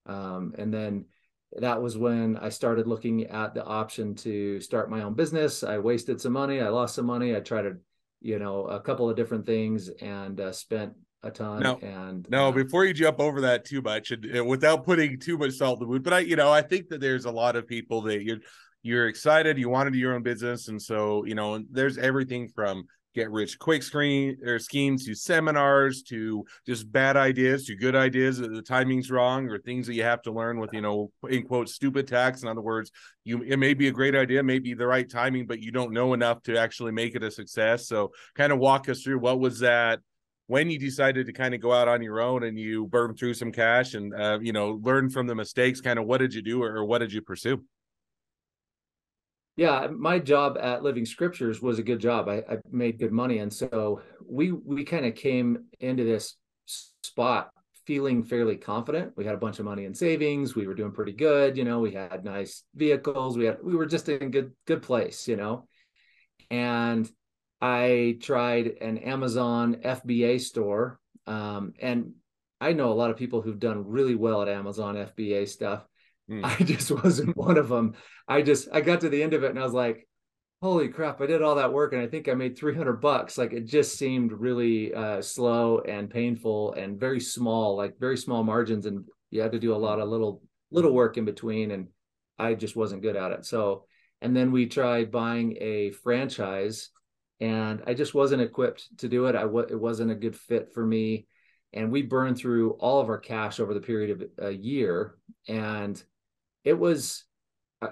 um, 0.06 0.54
and 0.58 0.72
then 0.72 1.06
that 1.54 1.82
was 1.82 1.98
when 1.98 2.38
I 2.38 2.50
started 2.50 2.86
looking 2.86 3.26
at 3.26 3.56
the 3.56 3.66
option 3.66 4.14
to 4.16 4.62
start 4.62 4.92
my 4.92 5.02
own 5.02 5.16
business. 5.16 5.64
I 5.64 5.80
wasted 5.80 6.22
some 6.22 6.34
money, 6.34 6.62
I 6.62 6.70
lost 6.70 6.94
some 6.94 7.08
money. 7.08 7.36
I 7.36 7.40
tried 7.40 7.64
to, 7.64 7.78
you 8.22 8.38
know, 8.38 8.66
a 8.66 8.80
couple 8.80 9.10
of 9.10 9.16
different 9.16 9.48
things 9.48 9.90
and 9.90 10.40
uh, 10.40 10.52
spent 10.52 10.94
a 11.24 11.32
ton. 11.32 11.62
No, 11.62 11.78
and 11.82 12.28
no, 12.30 12.48
uh, 12.48 12.52
before 12.52 12.86
you 12.86 12.94
jump 12.94 13.20
over 13.20 13.42
that 13.42 13.66
too 13.66 13.82
much 13.82 14.12
and, 14.12 14.24
and 14.26 14.48
without 14.48 14.86
putting 14.86 15.20
too 15.20 15.38
much 15.38 15.54
salt 15.54 15.80
in 15.80 15.86
the 15.86 15.88
wound, 15.90 16.04
but 16.04 16.14
I, 16.14 16.20
you 16.20 16.36
know, 16.36 16.52
I 16.52 16.62
think 16.62 16.90
that 16.90 17.02
there's 17.02 17.26
a 17.26 17.32
lot 17.32 17.56
of 17.56 17.68
people 17.68 18.02
that 18.04 18.24
you're 18.24 18.40
you're 18.82 19.08
excited, 19.08 19.58
you 19.58 19.68
want 19.68 19.88
to 19.88 19.92
do 19.92 19.98
your 19.98 20.16
own 20.16 20.24
business, 20.24 20.70
and 20.70 20.82
so 20.82 21.26
you 21.26 21.36
know, 21.36 21.62
there's 21.72 21.98
everything 21.98 22.48
from 22.48 22.86
get 23.16 23.32
rich 23.32 23.58
quick 23.58 23.82
screen 23.82 24.38
or 24.46 24.60
schemes 24.60 25.06
to 25.06 25.16
seminars 25.16 26.04
to 26.04 26.46
just 26.66 26.92
bad 26.92 27.18
ideas 27.18 27.66
to 27.66 27.76
good 27.76 27.96
ideas 27.96 28.38
the 28.38 28.62
timing's 28.62 29.10
wrong 29.10 29.50
or 29.50 29.58
things 29.58 29.88
that 29.88 29.96
you 29.96 30.04
have 30.04 30.22
to 30.22 30.32
learn 30.32 30.60
with 30.60 30.72
you 30.74 30.82
know 30.82 31.12
in 31.28 31.44
quote 31.44 31.68
stupid 31.68 32.08
tax 32.08 32.44
in 32.44 32.48
other 32.48 32.62
words 32.62 32.92
you 33.24 33.42
it 33.42 33.58
may 33.58 33.74
be 33.74 33.88
a 33.88 33.92
great 33.92 34.16
idea 34.16 34.44
may 34.44 34.60
be 34.60 34.76
the 34.76 34.86
right 34.86 35.10
timing 35.10 35.48
but 35.48 35.60
you 35.60 35.72
don't 35.72 35.92
know 35.92 36.14
enough 36.14 36.42
to 36.44 36.56
actually 36.58 36.92
make 36.92 37.16
it 37.16 37.24
a 37.24 37.32
success 37.32 37.88
so 37.88 38.12
kind 38.36 38.54
of 38.54 38.60
walk 38.60 38.88
us 38.88 39.02
through 39.02 39.18
what 39.18 39.40
was 39.40 39.60
that 39.60 40.00
when 40.50 40.68
you 40.68 40.80
decided 40.80 41.28
to 41.28 41.32
kind 41.32 41.54
of 41.54 41.62
go 41.62 41.72
out 41.72 41.88
on 41.88 42.02
your 42.02 42.20
own 42.20 42.42
and 42.42 42.58
you 42.58 42.88
burn 42.88 43.16
through 43.16 43.36
some 43.36 43.52
cash 43.52 43.94
and 43.94 44.16
uh, 44.16 44.40
you 44.42 44.52
know 44.52 44.80
learn 44.82 45.08
from 45.08 45.28
the 45.28 45.36
mistakes 45.36 45.80
kind 45.80 46.00
of 46.00 46.06
what 46.06 46.18
did 46.18 46.34
you 46.34 46.42
do 46.42 46.64
or, 46.64 46.78
or 46.78 46.86
what 46.86 46.98
did 46.98 47.14
you 47.14 47.22
pursue? 47.22 47.64
Yeah 49.56 49.88
my 49.96 50.18
job 50.18 50.58
at 50.60 50.82
living 50.82 51.06
scriptures 51.06 51.62
was 51.62 51.78
a 51.78 51.84
good 51.84 52.00
job. 52.00 52.28
I, 52.28 52.38
I 52.50 52.58
made 52.72 52.98
good 52.98 53.12
money 53.12 53.38
and 53.38 53.54
so 53.54 54.02
we 54.28 54.52
we 54.52 54.84
kind 54.84 55.06
of 55.06 55.14
came 55.14 55.66
into 55.80 56.04
this 56.04 56.36
spot 56.66 57.52
feeling 57.86 58.24
fairly 58.24 58.58
confident. 58.58 59.14
We 59.16 59.26
had 59.26 59.36
a 59.36 59.40
bunch 59.40 59.60
of 59.60 59.66
money 59.66 59.86
in 59.86 59.94
savings. 59.94 60.56
We 60.56 60.66
were 60.66 60.74
doing 60.74 60.94
pretty 60.94 61.14
good 61.14 61.58
you 61.58 61.64
know 61.64 61.80
we 61.80 61.92
had 61.92 62.26
nice 62.26 62.64
vehicles. 62.74 63.38
We 63.38 63.46
had 63.46 63.58
we 63.64 63.76
were 63.76 63.86
just 63.86 64.10
in 64.10 64.32
good 64.32 64.54
good 64.66 64.82
place 64.82 65.28
you 65.28 65.36
know? 65.36 65.68
And 66.50 67.08
I 67.62 68.18
tried 68.22 68.68
an 68.82 68.98
Amazon 69.00 69.78
FBA 69.84 70.40
store. 70.42 71.00
Um, 71.28 71.74
and 71.80 72.14
I 72.62 72.74
know 72.74 72.92
a 72.92 72.96
lot 72.96 73.12
of 73.12 73.18
people 73.18 73.42
who've 73.42 73.60
done 73.60 73.88
really 73.88 74.16
well 74.16 74.42
at 74.42 74.50
Amazon 74.50 74.96
FBA 74.96 75.48
stuff. 75.48 75.86
Mm. 76.30 76.42
I 76.44 76.64
just 76.64 76.92
wasn't 77.04 77.36
one 77.36 77.58
of 77.58 77.70
them. 77.70 77.96
I 78.28 78.42
just, 78.42 78.70
I 78.72 78.82
got 78.82 79.02
to 79.02 79.10
the 79.10 79.22
end 79.22 79.34
of 79.34 79.44
it 79.44 79.50
and 79.50 79.60
I 79.60 79.64
was 79.64 79.74
like, 79.74 80.08
holy 80.62 80.90
crap, 80.90 81.22
I 81.22 81.26
did 81.26 81.42
all 81.42 81.56
that 81.56 81.72
work 81.72 81.94
and 81.94 82.02
I 82.02 82.08
think 82.08 82.28
I 82.28 82.34
made 82.34 82.58
300 82.58 82.94
bucks. 82.94 83.38
Like 83.38 83.54
it 83.54 83.66
just 83.66 83.98
seemed 83.98 84.32
really 84.34 84.94
uh, 84.94 85.22
slow 85.22 85.80
and 85.80 86.10
painful 86.10 86.74
and 86.74 87.00
very 87.00 87.20
small, 87.20 87.76
like 87.78 88.00
very 88.00 88.18
small 88.18 88.44
margins. 88.44 88.86
And 88.86 89.06
you 89.32 89.42
had 89.42 89.54
to 89.54 89.60
do 89.60 89.74
a 89.74 89.78
lot 89.78 90.00
of 90.00 90.10
little, 90.10 90.42
little 90.72 90.94
work 90.94 91.18
in 91.18 91.26
between. 91.26 91.72
And 91.72 91.88
I 92.38 92.56
just 92.56 92.76
wasn't 92.76 93.02
good 93.02 93.16
at 93.16 93.32
it. 93.32 93.46
So, 93.46 93.86
and 94.22 94.36
then 94.36 94.52
we 94.52 94.66
tried 94.66 95.12
buying 95.12 95.58
a 95.62 95.92
franchise 95.92 96.90
and 97.40 97.82
I 97.88 97.94
just 97.94 98.14
wasn't 98.14 98.42
equipped 98.42 98.98
to 99.00 99.08
do 99.08 99.26
it. 99.26 99.36
I 99.36 99.42
w- 99.42 99.68
it 99.70 99.80
wasn't 99.80 100.12
a 100.12 100.16
good 100.16 100.36
fit 100.36 100.74
for 100.74 100.86
me, 100.86 101.28
and 101.74 101.92
we 101.92 102.02
burned 102.02 102.38
through 102.38 102.72
all 102.74 103.00
of 103.00 103.10
our 103.10 103.18
cash 103.18 103.60
over 103.60 103.74
the 103.74 103.82
period 103.82 104.22
of 104.38 104.46
a 104.48 104.52
year, 104.52 105.16
and 105.48 106.02
it 106.64 106.74
was 106.74 107.24
uh, 107.82 107.90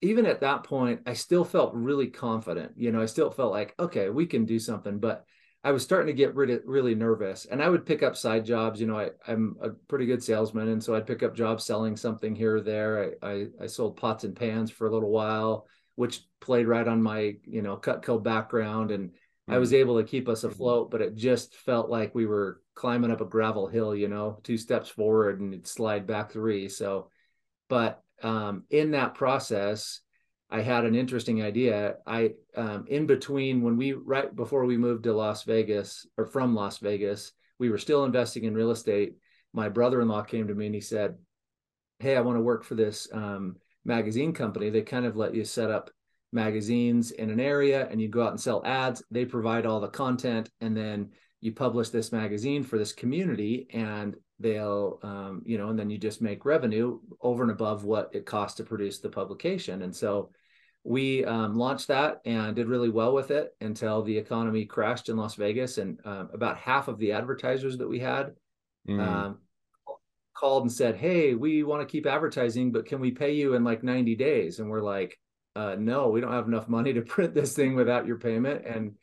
even 0.00 0.26
at 0.26 0.40
that 0.40 0.64
point 0.64 1.02
I 1.06 1.12
still 1.14 1.44
felt 1.44 1.74
really 1.74 2.08
confident. 2.08 2.72
You 2.76 2.92
know, 2.92 3.02
I 3.02 3.06
still 3.06 3.30
felt 3.30 3.52
like 3.52 3.74
okay, 3.78 4.08
we 4.10 4.26
can 4.26 4.44
do 4.44 4.58
something, 4.58 4.98
but 4.98 5.24
I 5.64 5.72
was 5.72 5.82
starting 5.82 6.06
to 6.06 6.12
get 6.12 6.34
really 6.34 6.58
really 6.64 6.94
nervous, 6.94 7.44
and 7.44 7.62
I 7.62 7.68
would 7.68 7.86
pick 7.86 8.02
up 8.02 8.16
side 8.16 8.44
jobs. 8.46 8.80
You 8.80 8.86
know, 8.86 8.98
I, 8.98 9.10
I'm 9.26 9.56
a 9.60 9.70
pretty 9.70 10.06
good 10.06 10.22
salesman, 10.22 10.68
and 10.68 10.82
so 10.82 10.94
I'd 10.94 11.06
pick 11.06 11.22
up 11.22 11.34
jobs 11.34 11.64
selling 11.64 11.96
something 11.96 12.34
here 12.34 12.56
or 12.56 12.60
there. 12.62 13.16
I, 13.22 13.28
I, 13.28 13.46
I 13.62 13.66
sold 13.66 13.96
pots 13.96 14.24
and 14.24 14.36
pans 14.36 14.70
for 14.70 14.86
a 14.86 14.92
little 14.92 15.10
while 15.10 15.66
which 15.96 16.20
played 16.40 16.68
right 16.68 16.86
on 16.86 17.02
my 17.02 17.34
you 17.44 17.62
know 17.62 17.76
Cutco 17.76 18.22
background 18.22 18.92
and 18.92 19.10
mm-hmm. 19.10 19.54
I 19.54 19.58
was 19.58 19.70
mm-hmm. 19.70 19.80
able 19.80 19.96
to 19.98 20.08
keep 20.08 20.28
us 20.28 20.44
afloat 20.44 20.90
but 20.90 21.02
it 21.02 21.16
just 21.16 21.56
felt 21.56 21.90
like 21.90 22.14
we 22.14 22.26
were 22.26 22.60
climbing 22.74 23.10
up 23.10 23.20
a 23.20 23.26
gravel 23.26 23.66
hill 23.66 23.94
you 23.94 24.06
know 24.06 24.38
two 24.44 24.56
steps 24.56 24.88
forward 24.88 25.40
and 25.40 25.52
it'd 25.52 25.66
slide 25.66 26.06
back 26.06 26.30
three 26.30 26.68
so 26.68 27.10
but 27.68 28.02
um, 28.22 28.64
in 28.70 28.92
that 28.92 29.14
process 29.14 30.00
I 30.48 30.60
had 30.60 30.84
an 30.84 30.94
interesting 30.94 31.42
idea 31.42 31.96
I 32.06 32.34
um, 32.56 32.84
in 32.86 33.06
between 33.06 33.62
when 33.62 33.76
we 33.76 33.92
right 33.92 34.34
before 34.34 34.64
we 34.64 34.76
moved 34.76 35.04
to 35.04 35.12
Las 35.12 35.42
Vegas 35.42 36.06
or 36.16 36.26
from 36.26 36.54
Las 36.54 36.78
Vegas 36.78 37.32
we 37.58 37.70
were 37.70 37.78
still 37.78 38.04
investing 38.04 38.44
in 38.44 38.54
real 38.54 38.70
estate 38.70 39.16
my 39.52 39.68
brother-in-law 39.70 40.22
came 40.22 40.48
to 40.48 40.54
me 40.54 40.66
and 40.66 40.74
he 40.74 40.80
said 40.80 41.16
hey 41.98 42.16
I 42.16 42.20
want 42.20 42.36
to 42.36 42.42
work 42.42 42.62
for 42.64 42.74
this 42.74 43.08
um, 43.12 43.56
magazine 43.86 44.32
company, 44.32 44.70
they 44.70 44.82
kind 44.82 45.06
of 45.06 45.16
let 45.16 45.34
you 45.34 45.44
set 45.44 45.70
up 45.70 45.90
magazines 46.32 47.12
in 47.12 47.30
an 47.30 47.40
area 47.40 47.88
and 47.88 48.00
you 48.00 48.08
go 48.08 48.22
out 48.22 48.32
and 48.32 48.40
sell 48.40 48.64
ads. 48.64 49.02
They 49.10 49.24
provide 49.24 49.64
all 49.64 49.80
the 49.80 49.88
content 49.88 50.50
and 50.60 50.76
then 50.76 51.10
you 51.40 51.52
publish 51.52 51.90
this 51.90 52.12
magazine 52.12 52.62
for 52.62 52.78
this 52.78 52.92
community 52.92 53.68
and 53.72 54.16
they'll 54.38 54.98
um, 55.02 55.42
you 55.46 55.56
know 55.56 55.68
and 55.68 55.78
then 55.78 55.90
you 55.90 55.98
just 55.98 56.20
make 56.20 56.44
revenue 56.44 56.98
over 57.20 57.42
and 57.42 57.52
above 57.52 57.84
what 57.84 58.10
it 58.12 58.26
costs 58.26 58.56
to 58.56 58.64
produce 58.64 58.98
the 58.98 59.08
publication 59.08 59.82
and 59.82 59.94
so 59.94 60.30
we 60.84 61.24
um, 61.24 61.56
launched 61.56 61.88
that 61.88 62.20
and 62.26 62.54
did 62.54 62.68
really 62.68 62.90
well 62.90 63.12
with 63.12 63.30
it 63.30 63.54
until 63.60 64.02
the 64.02 64.16
economy 64.16 64.64
crashed 64.64 65.08
in 65.08 65.16
las 65.16 65.34
vegas 65.36 65.78
and 65.78 65.98
um, 66.04 66.28
about 66.34 66.58
half 66.58 66.88
of 66.88 66.98
the 66.98 67.12
advertisers 67.12 67.78
that 67.78 67.88
we 67.88 67.98
had 67.98 68.34
mm 68.88 69.36
called 70.36 70.62
and 70.64 70.72
said, 70.72 70.96
"Hey, 70.96 71.34
we 71.34 71.62
want 71.62 71.80
to 71.80 71.90
keep 71.90 72.06
advertising, 72.06 72.72
but 72.72 72.86
can 72.86 73.00
we 73.00 73.10
pay 73.10 73.32
you 73.32 73.54
in 73.54 73.64
like 73.64 73.82
90 73.82 74.14
days?" 74.16 74.58
And 74.58 74.68
we're 74.68 74.82
like, 74.82 75.18
uh, 75.54 75.76
"No, 75.78 76.08
we 76.10 76.20
don't 76.20 76.32
have 76.32 76.48
enough 76.48 76.68
money 76.68 76.92
to 76.94 77.02
print 77.14 77.34
this 77.34 77.54
thing 77.54 77.74
without 77.74 78.06
your 78.06 78.18
payment." 78.18 78.66
And 78.66 78.96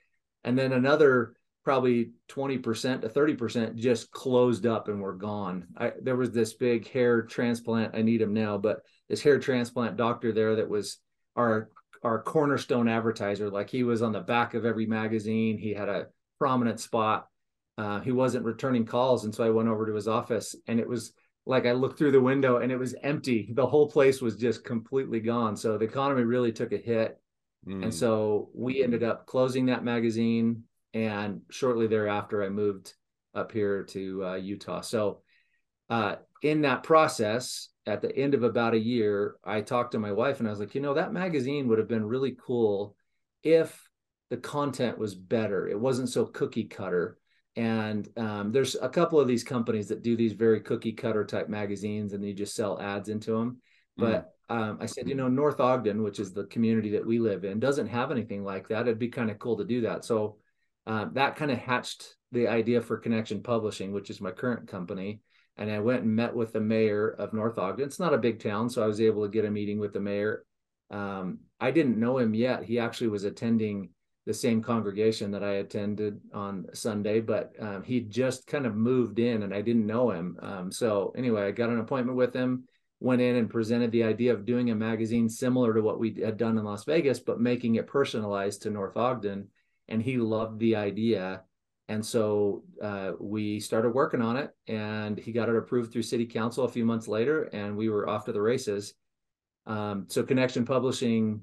and 0.43 0.57
then 0.57 0.73
another 0.73 1.35
probably 1.63 2.11
20% 2.27 3.01
to 3.01 3.09
30% 3.09 3.75
just 3.75 4.11
closed 4.11 4.65
up 4.65 4.89
and 4.89 5.01
were 5.01 5.13
gone. 5.13 5.65
I, 5.77 5.93
there 6.01 6.17
was 6.17 6.31
this 6.31 6.53
big 6.53 6.89
hair 6.89 7.21
transplant. 7.21 7.95
I 7.95 8.01
need 8.01 8.21
him 8.21 8.33
now, 8.33 8.57
but 8.57 8.81
this 9.07 9.21
hair 9.21 9.39
transplant 9.39 9.95
doctor 9.95 10.33
there 10.33 10.57
that 10.57 10.69
was 10.69 10.97
our 11.35 11.69
our 12.03 12.21
cornerstone 12.21 12.89
advertiser. 12.89 13.49
Like 13.49 13.69
he 13.69 13.83
was 13.83 14.01
on 14.01 14.11
the 14.11 14.19
back 14.19 14.55
of 14.55 14.65
every 14.65 14.85
magazine. 14.85 15.57
He 15.57 15.73
had 15.73 15.87
a 15.87 16.07
prominent 16.37 16.81
spot. 16.81 17.27
Uh, 17.77 18.01
he 18.01 18.11
wasn't 18.11 18.45
returning 18.45 18.85
calls, 18.85 19.23
and 19.23 19.33
so 19.33 19.43
I 19.43 19.49
went 19.49 19.69
over 19.69 19.87
to 19.87 19.95
his 19.95 20.07
office, 20.07 20.55
and 20.67 20.79
it 20.79 20.87
was 20.87 21.13
like 21.45 21.65
I 21.65 21.73
looked 21.73 21.97
through 21.97 22.11
the 22.11 22.21
window 22.21 22.57
and 22.57 22.71
it 22.71 22.77
was 22.77 22.95
empty. 23.03 23.49
The 23.53 23.67
whole 23.67 23.89
place 23.89 24.21
was 24.21 24.35
just 24.35 24.63
completely 24.63 25.19
gone. 25.19 25.57
So 25.57 25.77
the 25.77 25.85
economy 25.85 26.23
really 26.23 26.51
took 26.51 26.71
a 26.71 26.77
hit. 26.77 27.19
Mm. 27.67 27.83
And 27.83 27.93
so 27.93 28.49
we 28.53 28.83
ended 28.83 29.03
up 29.03 29.25
closing 29.25 29.65
that 29.65 29.83
magazine. 29.83 30.63
And 30.93 31.41
shortly 31.49 31.87
thereafter, 31.87 32.43
I 32.43 32.49
moved 32.49 32.93
up 33.33 33.51
here 33.51 33.83
to 33.83 34.25
uh, 34.25 34.35
Utah. 34.35 34.81
So 34.81 35.21
uh, 35.89 36.15
in 36.41 36.61
that 36.61 36.83
process, 36.83 37.69
at 37.85 38.01
the 38.01 38.15
end 38.15 38.33
of 38.33 38.43
about 38.43 38.73
a 38.73 38.79
year, 38.79 39.35
I 39.43 39.61
talked 39.61 39.91
to 39.93 39.99
my 39.99 40.11
wife 40.11 40.39
and 40.39 40.47
I 40.47 40.51
was 40.51 40.59
like, 40.59 40.75
you 40.75 40.81
know, 40.81 40.93
that 40.93 41.11
magazine 41.11 41.67
would 41.67 41.79
have 41.79 41.87
been 41.87 42.05
really 42.05 42.37
cool 42.39 42.95
if 43.43 43.89
the 44.29 44.37
content 44.37 44.97
was 44.97 45.13
better. 45.15 45.67
It 45.67 45.79
wasn't 45.79 46.09
so 46.09 46.25
cookie 46.25 46.63
cutter 46.63 47.17
and 47.55 48.09
um, 48.17 48.51
there's 48.51 48.75
a 48.81 48.89
couple 48.89 49.19
of 49.19 49.27
these 49.27 49.43
companies 49.43 49.87
that 49.87 50.01
do 50.01 50.15
these 50.15 50.33
very 50.33 50.59
cookie 50.59 50.91
cutter 50.91 51.23
type 51.23 51.49
magazines 51.49 52.13
and 52.13 52.25
you 52.25 52.33
just 52.33 52.55
sell 52.55 52.79
ads 52.81 53.09
into 53.09 53.31
them 53.31 53.57
but 53.95 54.33
mm. 54.49 54.55
um, 54.55 54.77
i 54.81 54.85
said 54.85 55.07
you 55.07 55.15
know 55.15 55.27
north 55.27 55.59
ogden 55.59 56.01
which 56.01 56.19
is 56.19 56.33
the 56.33 56.45
community 56.45 56.89
that 56.91 57.05
we 57.05 57.19
live 57.19 57.43
in 57.43 57.59
doesn't 57.59 57.87
have 57.87 58.11
anything 58.11 58.43
like 58.43 58.67
that. 58.67 58.81
It'd 58.81 58.99
be 58.99 59.09
kind 59.09 59.29
of 59.29 59.39
cool 59.39 59.57
to 59.57 59.65
do 59.65 59.81
that. 59.81 60.03
So 60.03 60.37
um, 60.85 61.11
that 61.13 61.35
kind 61.35 61.51
of 61.51 61.59
hatched 61.59 62.15
the 62.31 62.47
idea 62.47 62.81
for 62.81 62.97
connection 62.97 63.43
publishing 63.43 63.91
which 63.91 64.09
is 64.09 64.19
my 64.19 64.31
current 64.31 64.67
company. 64.67 65.21
And 65.57 65.69
i 65.69 65.79
went 65.79 66.01
and 66.01 66.15
met 66.15 66.35
with 66.35 66.53
the 66.53 66.61
mayor 66.61 67.09
of 67.09 67.33
north 67.33 67.59
ogden. 67.59 67.85
It's 67.85 67.99
not 67.99 68.13
a 68.13 68.17
big 68.17 68.41
town 68.41 68.69
so 68.69 68.81
i 68.83 68.87
was 68.87 68.99
able 68.99 69.23
to 69.23 69.29
get 69.31 69.45
a 69.45 69.51
meeting 69.51 69.79
with 69.79 69.93
the 69.93 69.99
mayor. 69.99 70.43
Um, 70.89 71.39
I 71.59 71.71
didn't 71.71 71.99
know 71.99 72.17
him 72.17 72.33
yet. 72.33 72.63
He 72.63 72.79
actually 72.79 73.07
was 73.07 73.23
attending 73.23 73.89
the 74.25 74.33
same 74.33 74.61
congregation 74.61 75.31
that 75.31 75.43
I 75.43 75.55
attended 75.55 76.21
on 76.33 76.65
Sunday, 76.73 77.19
but 77.19 77.53
um, 77.59 77.83
he 77.83 77.99
just 77.99 78.47
kind 78.47 78.65
of 78.65 78.75
moved 78.75 79.19
in 79.19 79.43
and 79.43 79.53
I 79.53 79.61
didn't 79.61 79.85
know 79.85 80.11
him. 80.11 80.37
Um, 80.41 80.71
so 80.71 81.13
anyway, 81.17 81.43
I 81.43 81.51
got 81.51 81.69
an 81.69 81.79
appointment 81.79 82.17
with 82.17 82.33
him, 82.33 82.63
went 83.01 83.21
in 83.21 83.35
and 83.35 83.49
presented 83.49 83.91
the 83.91 84.03
idea 84.03 84.33
of 84.33 84.45
doing 84.45 84.69
a 84.69 84.75
magazine 84.75 85.27
similar 85.27 85.73
to 85.73 85.81
what 85.81 85.99
we 85.99 86.13
had 86.23 86.37
done 86.37 86.57
in 86.57 86.63
Las 86.63 86.85
Vegas, 86.85 87.19
but 87.19 87.41
making 87.41 87.75
it 87.75 87.87
personalized 87.87 88.61
to 88.61 88.69
North 88.69 88.95
Ogden. 88.95 89.49
And 89.89 90.01
he 90.01 90.17
loved 90.17 90.59
the 90.59 90.77
idea. 90.77 91.41
And 91.89 92.05
so 92.05 92.63
uh, 92.81 93.11
we 93.19 93.59
started 93.59 93.89
working 93.89 94.21
on 94.21 94.37
it 94.37 94.51
and 94.67 95.17
he 95.19 95.33
got 95.33 95.49
it 95.49 95.55
approved 95.57 95.91
through 95.91 96.03
city 96.03 96.25
council 96.25 96.63
a 96.63 96.69
few 96.69 96.85
months 96.85 97.09
later 97.09 97.43
and 97.51 97.75
we 97.75 97.89
were 97.89 98.07
off 98.07 98.23
to 98.25 98.31
the 98.31 98.41
races. 98.41 98.93
Um, 99.65 100.05
so 100.07 100.23
Connection 100.23 100.63
Publishing 100.63 101.41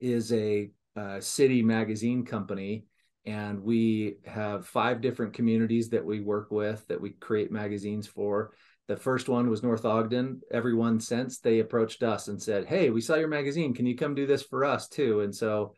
is 0.00 0.32
a 0.32 0.70
uh, 0.96 1.20
city 1.20 1.62
magazine 1.62 2.24
company 2.24 2.84
and 3.26 3.62
we 3.62 4.16
have 4.24 4.66
five 4.66 5.00
different 5.00 5.34
communities 5.34 5.88
that 5.90 6.04
we 6.04 6.20
work 6.20 6.50
with 6.50 6.86
that 6.86 7.00
we 7.00 7.10
create 7.10 7.50
magazines 7.50 8.06
for. 8.06 8.52
The 8.86 8.96
first 8.96 9.28
one 9.28 9.50
was 9.50 9.64
north 9.64 9.84
ogden. 9.84 10.40
Everyone 10.52 11.00
since 11.00 11.40
they 11.40 11.58
approached 11.58 12.04
us 12.04 12.28
and 12.28 12.40
said 12.40 12.66
hey 12.66 12.90
we 12.90 13.00
saw 13.00 13.16
your 13.16 13.28
magazine. 13.28 13.74
Can 13.74 13.86
you 13.86 13.96
come 13.96 14.14
do 14.14 14.26
this 14.26 14.42
for 14.42 14.64
us 14.64 14.88
too? 14.88 15.20
And 15.20 15.34
so 15.34 15.74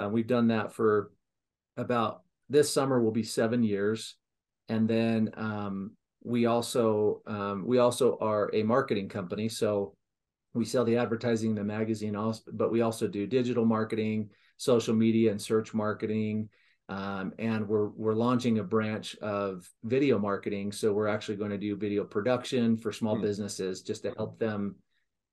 uh, 0.00 0.08
we've 0.08 0.26
done 0.26 0.48
that 0.48 0.72
for 0.74 1.10
about 1.76 2.22
this 2.48 2.72
summer 2.72 3.00
will 3.00 3.12
be 3.12 3.22
seven 3.22 3.62
years. 3.62 4.16
And 4.68 4.86
then 4.86 5.30
um, 5.34 5.92
we 6.22 6.46
also 6.46 7.22
um, 7.26 7.64
we 7.66 7.78
also 7.78 8.18
are 8.20 8.50
a 8.52 8.62
marketing 8.62 9.08
company. 9.08 9.48
So 9.48 9.94
we 10.52 10.64
sell 10.64 10.84
the 10.84 10.96
advertising 10.96 11.50
in 11.50 11.56
the 11.56 11.64
magazine 11.64 12.16
also 12.16 12.42
but 12.52 12.72
we 12.72 12.80
also 12.80 13.06
do 13.06 13.26
digital 13.26 13.64
marketing 13.64 14.28
social 14.60 14.94
media 14.94 15.30
and 15.30 15.40
search 15.40 15.72
marketing. 15.72 16.50
Um, 16.90 17.32
and 17.38 17.66
we're 17.66 17.88
we're 17.88 18.14
launching 18.14 18.58
a 18.58 18.64
branch 18.64 19.16
of 19.22 19.66
video 19.84 20.18
marketing. 20.18 20.70
So 20.72 20.92
we're 20.92 21.08
actually 21.08 21.36
going 21.36 21.52
to 21.52 21.58
do 21.58 21.76
video 21.76 22.04
production 22.04 22.76
for 22.76 22.92
small 22.92 23.16
mm. 23.16 23.22
businesses 23.22 23.80
just 23.80 24.02
to 24.02 24.12
help 24.18 24.38
them 24.38 24.76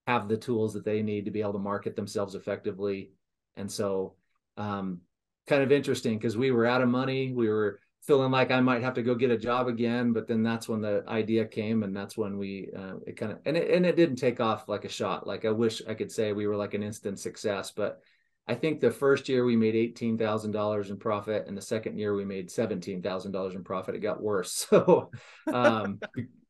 have 0.05 0.29
the 0.29 0.37
tools 0.37 0.73
that 0.75 0.85
they 0.85 1.01
need 1.01 1.25
to 1.25 1.31
be 1.31 1.41
able 1.41 1.53
to 1.53 1.59
market 1.59 1.95
themselves 1.95 2.35
effectively. 2.35 3.11
And 3.57 3.69
so, 3.69 4.15
um, 4.55 5.01
kind 5.45 5.61
of 5.61 5.73
interesting 5.73 6.17
because 6.17 6.37
we 6.37 6.51
were 6.51 6.65
out 6.65 6.81
of 6.81 6.87
money. 6.87 7.33
We 7.33 7.49
were 7.49 7.81
feeling 8.03 8.31
like 8.31 8.51
I 8.51 8.61
might 8.61 8.83
have 8.83 8.93
to 8.93 9.03
go 9.03 9.13
get 9.15 9.31
a 9.31 9.37
job 9.37 9.67
again, 9.67 10.13
but 10.13 10.25
then 10.25 10.43
that's 10.43 10.69
when 10.69 10.79
the 10.79 11.03
idea 11.09 11.43
came, 11.43 11.83
and 11.83 11.93
that's 11.93 12.15
when 12.15 12.37
we 12.37 12.69
uh, 12.77 12.93
it 13.05 13.17
kind 13.17 13.33
of 13.33 13.39
and 13.45 13.57
it 13.57 13.71
and 13.71 13.85
it 13.85 13.97
didn't 13.97 14.15
take 14.15 14.39
off 14.39 14.69
like 14.69 14.85
a 14.85 14.89
shot. 14.89 15.27
Like 15.27 15.43
I 15.43 15.51
wish 15.51 15.81
I 15.85 15.95
could 15.95 16.13
say 16.13 16.31
we 16.31 16.47
were 16.47 16.55
like 16.55 16.75
an 16.75 16.83
instant 16.83 17.19
success, 17.19 17.71
but 17.75 17.99
I 18.47 18.55
think 18.55 18.79
the 18.79 18.91
first 18.91 19.27
year 19.27 19.43
we 19.43 19.55
made 19.55 19.75
eighteen 19.75 20.17
thousand 20.17 20.51
dollars 20.51 20.89
in 20.89 20.97
profit, 20.97 21.45
and 21.47 21.57
the 21.57 21.61
second 21.61 21.97
year 21.97 22.15
we 22.15 22.25
made 22.25 22.49
seventeen 22.49 23.01
thousand 23.01 23.33
dollars 23.33 23.55
in 23.55 23.63
profit. 23.63 23.95
It 23.95 23.99
got 23.99 24.21
worse. 24.21 24.65
So, 24.77 25.11
um, 25.51 25.99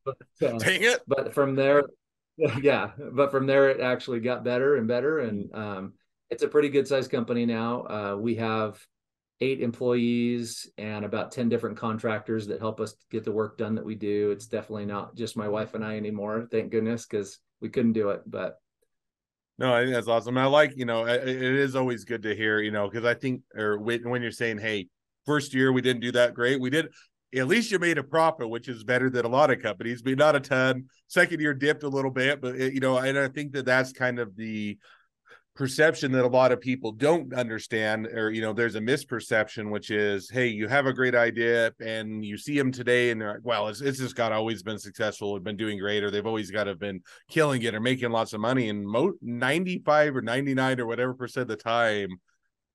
but, 0.04 0.16
uh, 0.42 0.58
dang 0.58 0.82
it! 0.82 1.00
But 1.06 1.34
from 1.34 1.54
there, 1.54 1.84
yeah, 2.62 2.90
but 3.12 3.30
from 3.30 3.46
there 3.46 3.68
it 3.70 3.80
actually 3.80 4.20
got 4.20 4.44
better 4.44 4.76
and 4.76 4.86
better, 4.86 5.18
and 5.20 5.54
um, 5.54 5.92
it's 6.30 6.42
a 6.42 6.48
pretty 6.48 6.68
good 6.68 6.86
sized 6.86 7.10
company 7.10 7.46
now. 7.46 7.82
Uh, 7.82 8.16
we 8.16 8.36
have 8.36 8.80
eight 9.40 9.60
employees 9.60 10.68
and 10.78 11.04
about 11.04 11.30
10 11.30 11.48
different 11.48 11.76
contractors 11.76 12.46
that 12.48 12.60
help 12.60 12.80
us 12.80 12.94
get 13.10 13.24
the 13.24 13.32
work 13.32 13.56
done 13.56 13.76
that 13.76 13.84
we 13.84 13.94
do. 13.94 14.30
It's 14.30 14.46
definitely 14.46 14.86
not 14.86 15.14
just 15.14 15.36
my 15.36 15.48
wife 15.48 15.74
and 15.74 15.84
I 15.84 15.96
anymore, 15.96 16.48
thank 16.50 16.70
goodness, 16.70 17.06
because 17.06 17.38
we 17.60 17.68
couldn't 17.68 17.92
do 17.92 18.10
it. 18.10 18.22
But 18.26 18.58
no, 19.58 19.74
I 19.74 19.82
think 19.82 19.94
that's 19.94 20.08
awesome. 20.08 20.38
I 20.38 20.46
like, 20.46 20.74
you 20.76 20.84
know, 20.84 21.06
it 21.06 21.28
is 21.28 21.74
always 21.74 22.04
good 22.04 22.22
to 22.22 22.34
hear, 22.34 22.60
you 22.60 22.70
know, 22.70 22.88
because 22.88 23.04
I 23.04 23.14
think, 23.14 23.42
or 23.56 23.78
when 23.78 24.22
you're 24.22 24.30
saying, 24.30 24.58
hey, 24.58 24.88
first 25.26 25.52
year 25.52 25.72
we 25.72 25.82
didn't 25.82 26.00
do 26.00 26.12
that 26.12 26.34
great, 26.34 26.60
we 26.60 26.70
did. 26.70 26.88
At 27.36 27.46
least 27.46 27.70
you 27.70 27.78
made 27.78 27.98
a 27.98 28.02
profit, 28.02 28.48
which 28.48 28.68
is 28.68 28.84
better 28.84 29.10
than 29.10 29.26
a 29.26 29.28
lot 29.28 29.50
of 29.50 29.60
companies, 29.60 30.00
but 30.00 30.16
not 30.16 30.34
a 30.34 30.40
ton. 30.40 30.86
Second 31.08 31.40
year 31.40 31.52
dipped 31.52 31.82
a 31.82 31.88
little 31.88 32.10
bit, 32.10 32.40
but 32.40 32.54
it, 32.54 32.72
you 32.72 32.80
know, 32.80 32.96
and 32.96 33.18
I 33.18 33.28
think 33.28 33.52
that 33.52 33.66
that's 33.66 33.92
kind 33.92 34.18
of 34.18 34.34
the 34.34 34.78
perception 35.58 36.12
that 36.12 36.24
a 36.24 36.28
lot 36.28 36.52
of 36.52 36.60
people 36.60 36.92
don't 36.92 37.34
understand 37.34 38.06
or 38.06 38.30
you 38.30 38.40
know 38.40 38.52
there's 38.52 38.76
a 38.76 38.80
misperception 38.80 39.72
which 39.72 39.90
is 39.90 40.30
hey 40.30 40.46
you 40.46 40.68
have 40.68 40.86
a 40.86 40.92
great 40.92 41.16
idea 41.16 41.72
and 41.80 42.24
you 42.24 42.38
see 42.38 42.56
them 42.56 42.70
today 42.70 43.10
and 43.10 43.20
they're 43.20 43.32
like 43.32 43.40
well 43.42 43.66
it's, 43.66 43.80
it's 43.80 43.98
just 43.98 44.14
got 44.14 44.30
always 44.30 44.62
been 44.62 44.78
successful 44.78 45.30
or 45.30 45.40
been 45.40 45.56
doing 45.56 45.76
great 45.76 46.04
or 46.04 46.12
they've 46.12 46.28
always 46.28 46.52
got 46.52 46.64
to 46.64 46.70
have 46.70 46.78
been 46.78 47.02
killing 47.28 47.60
it 47.62 47.74
or 47.74 47.80
making 47.80 48.12
lots 48.12 48.32
of 48.34 48.40
money 48.40 48.68
and 48.68 48.86
mo- 48.86 49.14
95 49.20 50.14
or 50.14 50.22
99 50.22 50.78
or 50.78 50.86
whatever 50.86 51.12
percent 51.12 51.42
of 51.42 51.48
the 51.48 51.56
time 51.56 52.08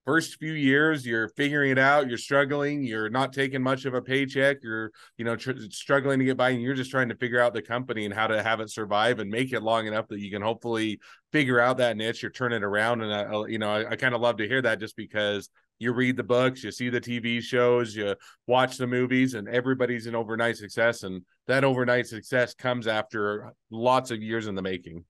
first 0.06 0.36
few 0.36 0.54
years 0.54 1.06
you're 1.06 1.30
figuring 1.30 1.72
it 1.72 1.80
out 1.80 2.08
you're 2.08 2.18
struggling 2.18 2.84
you're 2.84 3.10
not 3.10 3.32
taking 3.32 3.62
much 3.62 3.86
of 3.86 3.94
a 3.94 4.02
paycheck 4.02 4.58
you're 4.62 4.92
you 5.18 5.24
know 5.24 5.36
tr- 5.36 5.52
struggling 5.70 6.20
to 6.20 6.26
get 6.26 6.38
by 6.38 6.50
and 6.50 6.62
you're 6.62 6.74
just 6.74 6.92
trying 6.92 7.10
to 7.10 7.16
figure 7.16 7.40
out 7.40 7.54
the 7.54 7.62
company 7.62 8.06
and 8.06 8.14
how 8.14 8.28
to 8.28 8.44
have 8.44 8.60
it 8.60 8.70
survive 8.70 9.20
and 9.20 9.30
make 9.30 9.54
it 9.54 9.64
long 9.64 9.88
enough 9.88 10.08
that 10.08 10.20
you 10.20 10.30
can 10.30 10.42
hopefully 10.42 11.00
figure 11.32 11.60
out 11.60 11.78
that 11.78 11.98
niche 11.98 12.22
you're 12.22 12.32
turning 12.32 12.64
around. 12.64 13.02
And 13.02 13.14
I, 13.14 13.48
you 13.48 13.60
know 13.60 13.70
i, 13.70 13.92
I 13.92 13.96
kind 13.96 14.14
of 14.14 14.22
love 14.22 14.38
to 14.38 14.48
hear 14.48 14.62
that 14.62 14.80
just 14.80 14.98
because 14.98 15.50
you 15.80 15.94
read 15.94 16.18
the 16.18 16.24
books 16.24 16.64
you 16.64 16.72
see 16.72 16.90
the 16.90 17.02
tv 17.02 17.42
shows 17.42 17.96
you 17.96 18.16
watch 18.48 18.78
the 18.78 18.88
movies 18.88 19.34
and 19.34 19.50
everybody's 19.50 20.06
an 20.06 20.16
overnight 20.16 20.56
success 20.56 21.04
and 21.04 21.24
that 21.48 21.64
overnight 21.64 22.08
success 22.08 22.54
comes 22.54 22.88
after 22.88 23.54
lots 23.70 24.12
of 24.12 24.22
years 24.22 24.48
in 24.48 24.56
the 24.56 24.62
making. 24.62 25.04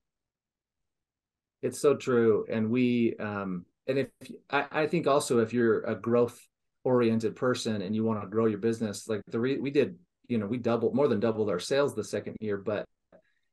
It's 1.62 1.80
so 1.80 1.94
true 1.94 2.44
and 2.50 2.70
we 2.70 3.14
um 3.18 3.64
and 3.86 3.98
if 3.98 4.08
I, 4.50 4.66
I 4.70 4.86
think 4.86 5.06
also 5.06 5.38
if 5.38 5.52
you're 5.52 5.82
a 5.82 5.94
growth 5.94 6.38
oriented 6.84 7.36
person 7.36 7.82
and 7.82 7.94
you 7.94 8.04
want 8.04 8.20
to 8.22 8.28
grow 8.28 8.46
your 8.46 8.58
business, 8.58 9.08
like 9.08 9.22
the 9.28 9.40
re, 9.40 9.58
we 9.58 9.70
did, 9.70 9.96
you 10.28 10.38
know, 10.38 10.46
we 10.46 10.58
doubled 10.58 10.94
more 10.94 11.08
than 11.08 11.20
doubled 11.20 11.50
our 11.50 11.60
sales 11.60 11.94
the 11.94 12.04
second 12.04 12.36
year, 12.40 12.56
but 12.56 12.84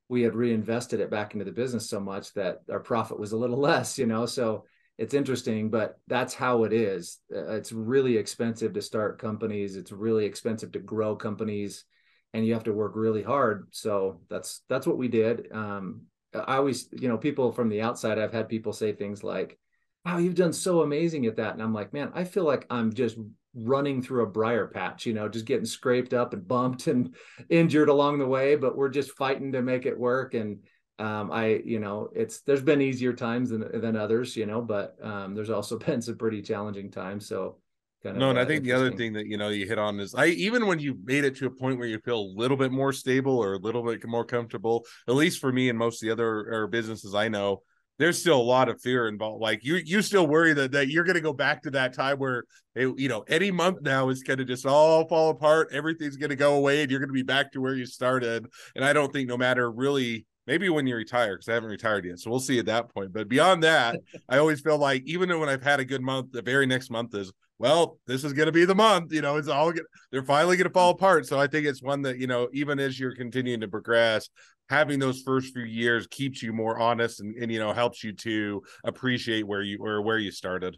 we 0.10 0.22
had 0.22 0.36
reinvested 0.36 1.00
it 1.00 1.10
back 1.10 1.34
into 1.34 1.46
the 1.46 1.52
business 1.52 1.90
so 1.90 2.00
much 2.00 2.34
that 2.34 2.60
our 2.70 2.82
profit 2.82 3.20
was 3.20 3.32
a 3.32 3.38
little 3.38 3.58
less, 3.70 3.98
you 3.98 4.06
know. 4.06 4.26
So 4.26 4.66
it's 4.98 5.14
interesting, 5.14 5.70
but 5.70 5.98
that's 6.08 6.34
how 6.34 6.64
it 6.64 6.74
is. 6.74 7.20
Uh, 7.34 7.54
it's 7.54 7.72
really 7.72 8.18
expensive 8.18 8.74
to 8.74 8.82
start 8.82 9.20
companies. 9.20 9.76
It's 9.76 9.92
really 9.92 10.26
expensive 10.26 10.74
to 10.74 10.80
grow 10.80 11.16
companies, 11.16 11.86
and 12.34 12.46
you 12.46 12.54
have 12.54 12.66
to 12.66 12.74
work 12.74 12.94
really 12.96 13.24
hard. 13.24 13.68
So 13.72 14.22
that's 14.30 14.62
that's 14.70 14.86
what 14.86 14.98
we 14.98 15.08
did. 15.08 15.48
Um, 15.52 16.04
I 16.34 16.58
always, 16.58 16.88
you 16.92 17.08
know, 17.08 17.18
people 17.18 17.52
from 17.52 17.70
the 17.70 17.82
outside, 17.82 18.20
I've 18.20 18.34
had 18.34 18.48
people 18.48 18.74
say 18.74 18.94
things 18.94 19.24
like, 19.24 19.58
wow, 20.06 20.18
you've 20.18 20.36
done 20.36 20.54
so 20.54 20.82
amazing 20.82 21.26
at 21.26 21.36
that. 21.38 21.54
And 21.54 21.62
I'm 21.62 21.74
like, 21.74 21.94
man, 21.94 22.12
I 22.14 22.24
feel 22.24 22.44
like 22.44 22.66
I'm 22.70 22.94
just 22.94 23.18
running 23.54 24.02
through 24.02 24.24
a 24.24 24.30
briar 24.30 24.68
patch, 24.68 25.06
you 25.06 25.14
know, 25.14 25.28
just 25.28 25.46
getting 25.46 25.66
scraped 25.66 26.14
up 26.14 26.34
and 26.34 26.48
bumped 26.48 26.88
and 26.88 27.16
injured 27.50 27.90
along 27.90 28.20
the 28.20 28.28
way, 28.28 28.56
but 28.56 28.76
we're 28.76 28.90
just 28.90 29.12
fighting 29.12 29.52
to 29.52 29.62
make 29.62 29.86
it 29.86 29.98
work. 29.98 30.34
And 30.34 30.60
um, 31.00 31.32
I, 31.32 31.62
you 31.66 31.80
know, 31.80 32.10
it's 32.16 32.42
there's 32.42 32.62
been 32.62 32.82
easier 32.82 33.14
times 33.14 33.50
than 33.50 33.82
than 33.82 33.96
others, 33.96 34.36
you 34.36 34.46
know, 34.46 34.62
but 34.62 34.96
um, 35.02 35.36
there's 35.36 35.50
also 35.50 35.78
been 35.86 36.02
some 36.02 36.18
pretty 36.18 36.42
challenging 36.42 36.92
times. 36.92 37.28
So 37.28 37.58
kind 38.04 38.16
of 38.16 38.20
no, 38.20 38.30
and 38.30 38.40
I 38.40 38.46
think 38.46 38.64
the 38.64 38.74
other 38.74 38.92
thing 38.92 39.14
that 39.14 39.28
you 39.28 39.38
know 39.38 39.50
you 39.50 39.68
hit 39.68 39.80
on 39.80 40.00
is 40.00 40.16
I 40.16 40.28
even 40.28 40.68
when 40.68 40.80
you 40.80 40.98
made 41.04 41.26
it 41.26 41.36
to 41.38 41.48
a 41.48 41.52
point 41.52 41.78
where 41.78 41.88
you 41.88 42.00
feel 42.00 42.20
a 42.20 42.34
little 42.36 42.58
bit 42.58 42.72
more 42.72 42.94
stable 42.94 43.38
or 43.38 43.54
a 43.54 43.60
little 43.60 43.84
bit 43.84 44.06
more 44.08 44.26
comfortable, 44.26 44.86
at 45.08 45.16
least 45.16 45.40
for 45.40 45.52
me 45.52 45.70
and 45.70 45.78
most 45.78 46.02
of 46.02 46.08
the 46.08 46.14
other 46.14 46.68
businesses 46.68 47.16
I 47.16 47.28
know, 47.28 47.64
there's 48.00 48.20
still 48.20 48.40
a 48.40 48.42
lot 48.42 48.70
of 48.70 48.82
fear 48.82 49.08
involved. 49.08 49.42
Like 49.42 49.64
you, 49.64 49.76
you 49.76 50.02
still 50.02 50.28
worry 50.28 50.54
that, 50.54 50.72
that 50.72 50.88
you're 50.88 51.04
going 51.04 51.16
to 51.16 51.22
go 51.22 51.34
back 51.34 51.64
to 51.64 51.72
that 51.72 51.94
time 51.94 52.18
where, 52.18 52.46
it, 52.74 52.98
you 52.98 53.08
know, 53.08 53.24
any 53.28 53.52
month 53.52 53.82
now 53.82 54.10
is 54.10 54.24
going 54.24 54.40
to 54.40 54.46
just 54.46 54.66
all 54.66 55.08
fall 55.08 55.30
apart. 55.30 55.70
Everything's 55.72 56.18
going 56.18 56.30
to 56.30 56.36
go 56.36 56.56
away 56.56 56.82
and 56.82 56.90
you're 56.90 57.00
going 57.00 57.10
to 57.10 57.14
be 57.14 57.24
back 57.24 57.52
to 57.52 57.62
where 57.62 57.76
you 57.76 57.86
started. 57.86 58.48
And 58.76 58.84
I 58.84 58.94
don't 58.94 59.12
think 59.14 59.28
no 59.28 59.38
matter 59.38 59.70
really, 59.72 60.26
maybe 60.48 60.70
when 60.70 60.88
you 60.88 60.96
retire, 60.96 61.36
because 61.36 61.50
I 61.50 61.54
haven't 61.54 61.70
retired 61.70 62.06
yet. 62.06 62.20
So 62.20 62.32
we'll 62.32 62.40
see 62.40 62.60
at 62.60 62.66
that 62.66 62.94
point. 62.94 63.14
But 63.14 63.28
beyond 63.28 63.64
that, 63.64 64.00
I 64.30 64.38
always 64.38 64.62
feel 64.62 64.78
like 64.78 65.04
even 65.06 65.38
when 65.40 65.50
I've 65.50 65.64
had 65.64 65.80
a 65.80 65.86
good 65.86 66.02
month, 66.02 66.32
the 66.32 66.42
very 66.42 66.66
next 66.66 66.90
month 66.90 67.14
is, 67.14 67.32
well, 67.60 68.00
this 68.08 68.24
is 68.24 68.34
going 68.34 68.48
to 68.48 68.52
be 68.52 68.66
the 68.66 68.74
month, 68.74 69.14
you 69.14 69.22
know, 69.22 69.38
it's 69.38 69.48
all, 69.48 69.72
they're 70.12 70.24
finally 70.24 70.58
going 70.58 70.68
to 70.68 70.74
fall 70.74 70.94
mm. 70.94 70.96
apart. 70.96 71.28
So 71.28 71.40
I 71.40 71.46
think 71.46 71.68
it's 71.68 71.84
one 71.84 72.02
that, 72.02 72.18
you 72.18 72.26
know, 72.26 72.50
even 72.54 72.80
as 72.80 73.00
you're 73.00 73.16
continuing 73.16 73.62
to 73.62 73.68
progress, 73.68 74.30
having 74.72 75.00
those 75.00 75.22
first 75.22 75.54
few 75.54 75.66
years 75.66 76.08
keeps 76.08 76.42
you 76.42 76.54
more 76.54 76.80
honest 76.80 77.20
and, 77.20 77.36
and 77.36 77.52
you 77.52 77.60
know 77.60 77.74
helps 77.74 78.04
you 78.04 78.14
to 78.14 78.64
appreciate 78.86 79.46
where 79.46 79.62
you 79.62 79.78
or 79.82 80.02
where 80.02 80.18
you 80.18 80.32
started 80.32 80.78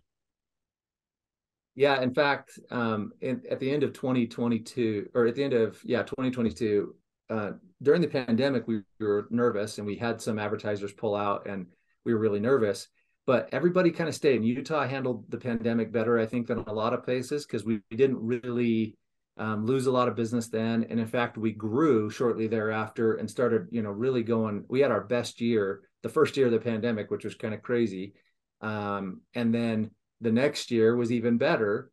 yeah 1.75 2.01
in 2.01 2.12
fact 2.12 2.60
um 2.71 3.12
in, 3.21 3.41
at 3.51 3.60
the 3.60 3.71
end 3.71 3.84
of 3.84 3.93
2022 3.93 5.10
or 5.13 5.27
at 5.27 5.36
the 5.36 5.43
end 5.43 5.53
of 5.53 5.79
yeah 5.86 6.01
2022 6.01 6.95
uh 7.29 7.51
during 7.84 8.01
the 8.01 8.08
pandemic 8.08 8.67
we, 8.67 8.82
we 8.99 9.06
were 9.06 9.27
nervous 9.29 9.77
and 9.77 9.86
we 9.86 9.95
had 9.95 10.19
some 10.19 10.39
advertisers 10.39 10.91
pull 10.91 11.15
out 11.15 11.45
and 11.47 11.67
we 12.03 12.13
were 12.13 12.19
really 12.19 12.39
nervous 12.39 12.88
but 13.25 13.47
everybody 13.53 13.89
kind 13.89 14.10
of 14.10 14.15
stayed. 14.15 14.36
And 14.36 14.45
Utah 14.45 14.86
handled 14.86 15.23
the 15.29 15.38
pandemic 15.38 15.93
better, 15.93 16.19
I 16.19 16.25
think, 16.25 16.47
than 16.47 16.58
a 16.67 16.73
lot 16.73 16.93
of 16.93 17.06
places 17.06 17.45
because 17.45 17.63
we, 17.63 17.79
we 17.89 17.95
didn't 17.95 18.19
really 18.19 18.97
um, 19.38 19.65
lose 19.65 19.88
a 19.88 19.91
lot 19.91 20.08
of 20.08 20.15
business 20.15 20.48
then. 20.48 20.86
And 20.89 21.00
in 21.00 21.08
fact, 21.08 21.38
we 21.38 21.52
grew 21.52 22.10
shortly 22.10 22.48
thereafter 22.48 23.15
and 23.15 23.30
started, 23.30 23.67
you 23.72 23.82
know, 23.82 23.89
really 23.89 24.24
going. 24.24 24.65
We 24.67 24.80
had 24.80 24.91
our 24.91 25.04
best 25.04 25.41
year, 25.41 25.82
the 26.04 26.10
first 26.10 26.38
year 26.38 26.48
of 26.48 26.52
the 26.52 26.60
pandemic, 26.60 27.10
which 27.10 27.26
was 27.26 27.36
kind 27.36 27.54
of 27.54 27.62
crazy. 27.62 28.13
Um, 28.62 29.22
and 29.34 29.54
then 29.54 29.91
the 30.22 30.32
next 30.32 30.72
year 30.72 30.96
was 30.96 31.12
even 31.12 31.38
better. 31.38 31.89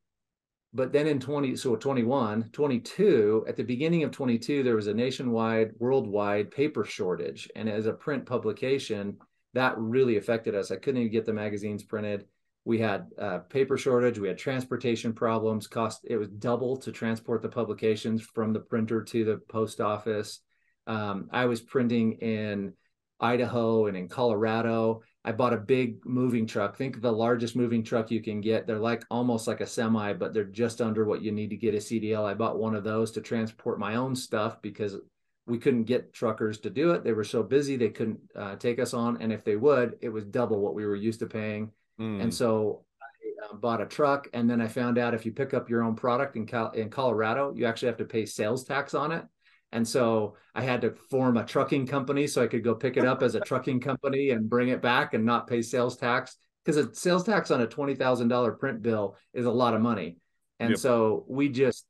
But 0.73 0.93
then 0.93 1.09
in 1.09 1.19
20, 1.19 1.57
so 1.57 1.75
21, 1.75 2.51
22, 2.53 3.45
at 3.49 3.57
the 3.57 3.65
beginning 3.65 4.05
of 4.05 4.13
22, 4.13 4.63
there 4.63 4.77
was 4.77 4.87
a 4.87 4.95
nationwide, 4.95 5.73
worldwide 5.79 6.53
paper 6.53 6.85
shortage. 6.85 7.49
And 7.57 7.69
as 7.69 7.87
a 7.87 7.93
print 7.93 8.25
publication, 8.25 9.17
that 9.55 9.77
really 9.79 10.17
affected 10.17 10.55
us. 10.55 10.71
I 10.71 10.77
couldn't 10.77 11.01
even 11.01 11.13
get 11.13 11.27
the 11.27 11.33
magazines 11.33 11.83
printed. 11.83 12.27
We 12.71 12.79
had 12.79 13.09
uh, 13.19 13.39
paper 13.39 13.77
shortage. 13.77 14.21
We 14.21 14.29
had 14.29 14.39
transportation 14.39 15.13
problems. 15.13 15.67
Cost 15.67 16.03
it 16.05 16.17
was 16.17 16.29
double 16.29 16.77
to 16.77 16.93
transport 16.93 17.43
the 17.43 17.49
publications 17.49 18.23
from 18.23 18.53
the 18.53 18.61
printer 18.61 19.03
to 19.03 19.25
the 19.25 19.39
post 19.49 19.81
office. 19.81 20.39
Um, 20.87 21.29
I 21.33 21.47
was 21.47 21.61
printing 21.61 22.13
in 22.21 22.75
Idaho 23.19 23.87
and 23.89 23.97
in 23.97 24.07
Colorado. 24.07 25.03
I 25.25 25.33
bought 25.33 25.53
a 25.53 25.57
big 25.57 26.07
moving 26.07 26.47
truck. 26.47 26.77
Think 26.77 27.01
the 27.01 27.11
largest 27.11 27.57
moving 27.57 27.83
truck 27.83 28.09
you 28.09 28.23
can 28.23 28.41
get. 28.41 28.69
They're 28.69 28.79
like 28.79 29.05
almost 29.11 29.49
like 29.49 29.61
a 29.61 29.67
semi, 29.67 30.13
but 30.13 30.33
they're 30.33 30.45
just 30.45 30.81
under 30.81 31.05
what 31.05 31.23
you 31.23 31.33
need 31.33 31.51
to 31.51 31.57
get 31.57 31.75
a 31.75 31.79
CDL. 31.79 32.25
I 32.25 32.35
bought 32.35 32.61
one 32.61 32.77
of 32.77 32.85
those 32.85 33.11
to 33.13 33.21
transport 33.21 33.81
my 33.81 33.97
own 33.97 34.15
stuff 34.15 34.63
because 34.63 34.97
we 35.45 35.59
couldn't 35.59 35.87
get 35.87 36.13
truckers 36.13 36.61
to 36.61 36.71
do 36.71 36.93
it. 36.93 37.03
They 37.03 37.15
were 37.15 37.25
so 37.25 37.43
busy 37.43 37.75
they 37.75 37.89
couldn't 37.89 38.21
uh, 38.37 38.55
take 38.55 38.79
us 38.79 38.95
on, 38.95 39.21
and 39.21 39.33
if 39.33 39.43
they 39.43 39.57
would, 39.57 39.99
it 40.03 40.11
was 40.11 40.25
double 40.25 40.61
what 40.61 40.75
we 40.75 40.87
were 40.87 40.95
used 40.95 41.19
to 41.19 41.27
paying. 41.27 41.73
Mm. 42.01 42.23
And 42.23 42.35
so 42.35 42.85
I 43.03 43.47
uh, 43.47 43.55
bought 43.55 43.81
a 43.81 43.87
truck, 43.87 44.29
and 44.33 44.49
then 44.49 44.61
I 44.61 44.69
found 44.69 44.99
out 44.99 45.15
if 45.15 45.27
you 45.27 45.33
pick 45.33 45.55
up 45.55 45.69
your 45.69 45.83
own 45.83 45.95
product 45.95 46.37
in 46.37 46.47
Cal- 46.47 46.73
in 46.73 46.91
Colorado, 46.91 47.53
you 47.55 47.67
actually 47.67 47.89
have 47.89 47.99
to 47.99 48.05
pay 48.05 48.27
sales 48.27 48.65
tax 48.65 48.95
on 48.95 49.13
it. 49.13 49.25
And 49.73 49.87
so 49.87 50.37
I 50.55 50.63
had 50.63 50.81
to 50.81 50.91
form 50.91 51.37
a 51.37 51.45
trucking 51.45 51.87
company 51.87 52.27
so 52.27 52.43
I 52.43 52.49
could 52.49 52.65
go 52.65 52.75
pick 52.75 52.97
it 52.97 53.05
up 53.05 53.23
as 53.23 53.37
a 53.37 53.41
trucking 53.41 53.81
company 53.81 54.31
and 54.31 54.51
bring 54.51 54.69
it 54.69 54.83
back 54.83 55.15
and 55.15 55.25
not 55.25 55.47
pay 55.47 55.63
sales 55.63 55.97
tax 55.97 56.37
because 56.65 56.77
a 56.77 56.93
sales 56.93 57.23
tax 57.23 57.53
on 57.53 57.61
a 57.61 57.67
twenty 57.67 57.95
thousand 57.95 58.29
dollar 58.29 58.53
print 58.53 58.83
bill 58.83 59.17
is 59.33 59.47
a 59.47 59.51
lot 59.51 59.75
of 59.75 59.81
money. 59.81 60.17
And 60.59 60.71
yep. 60.71 60.79
so 60.79 61.25
we 61.29 61.49
just 61.49 61.87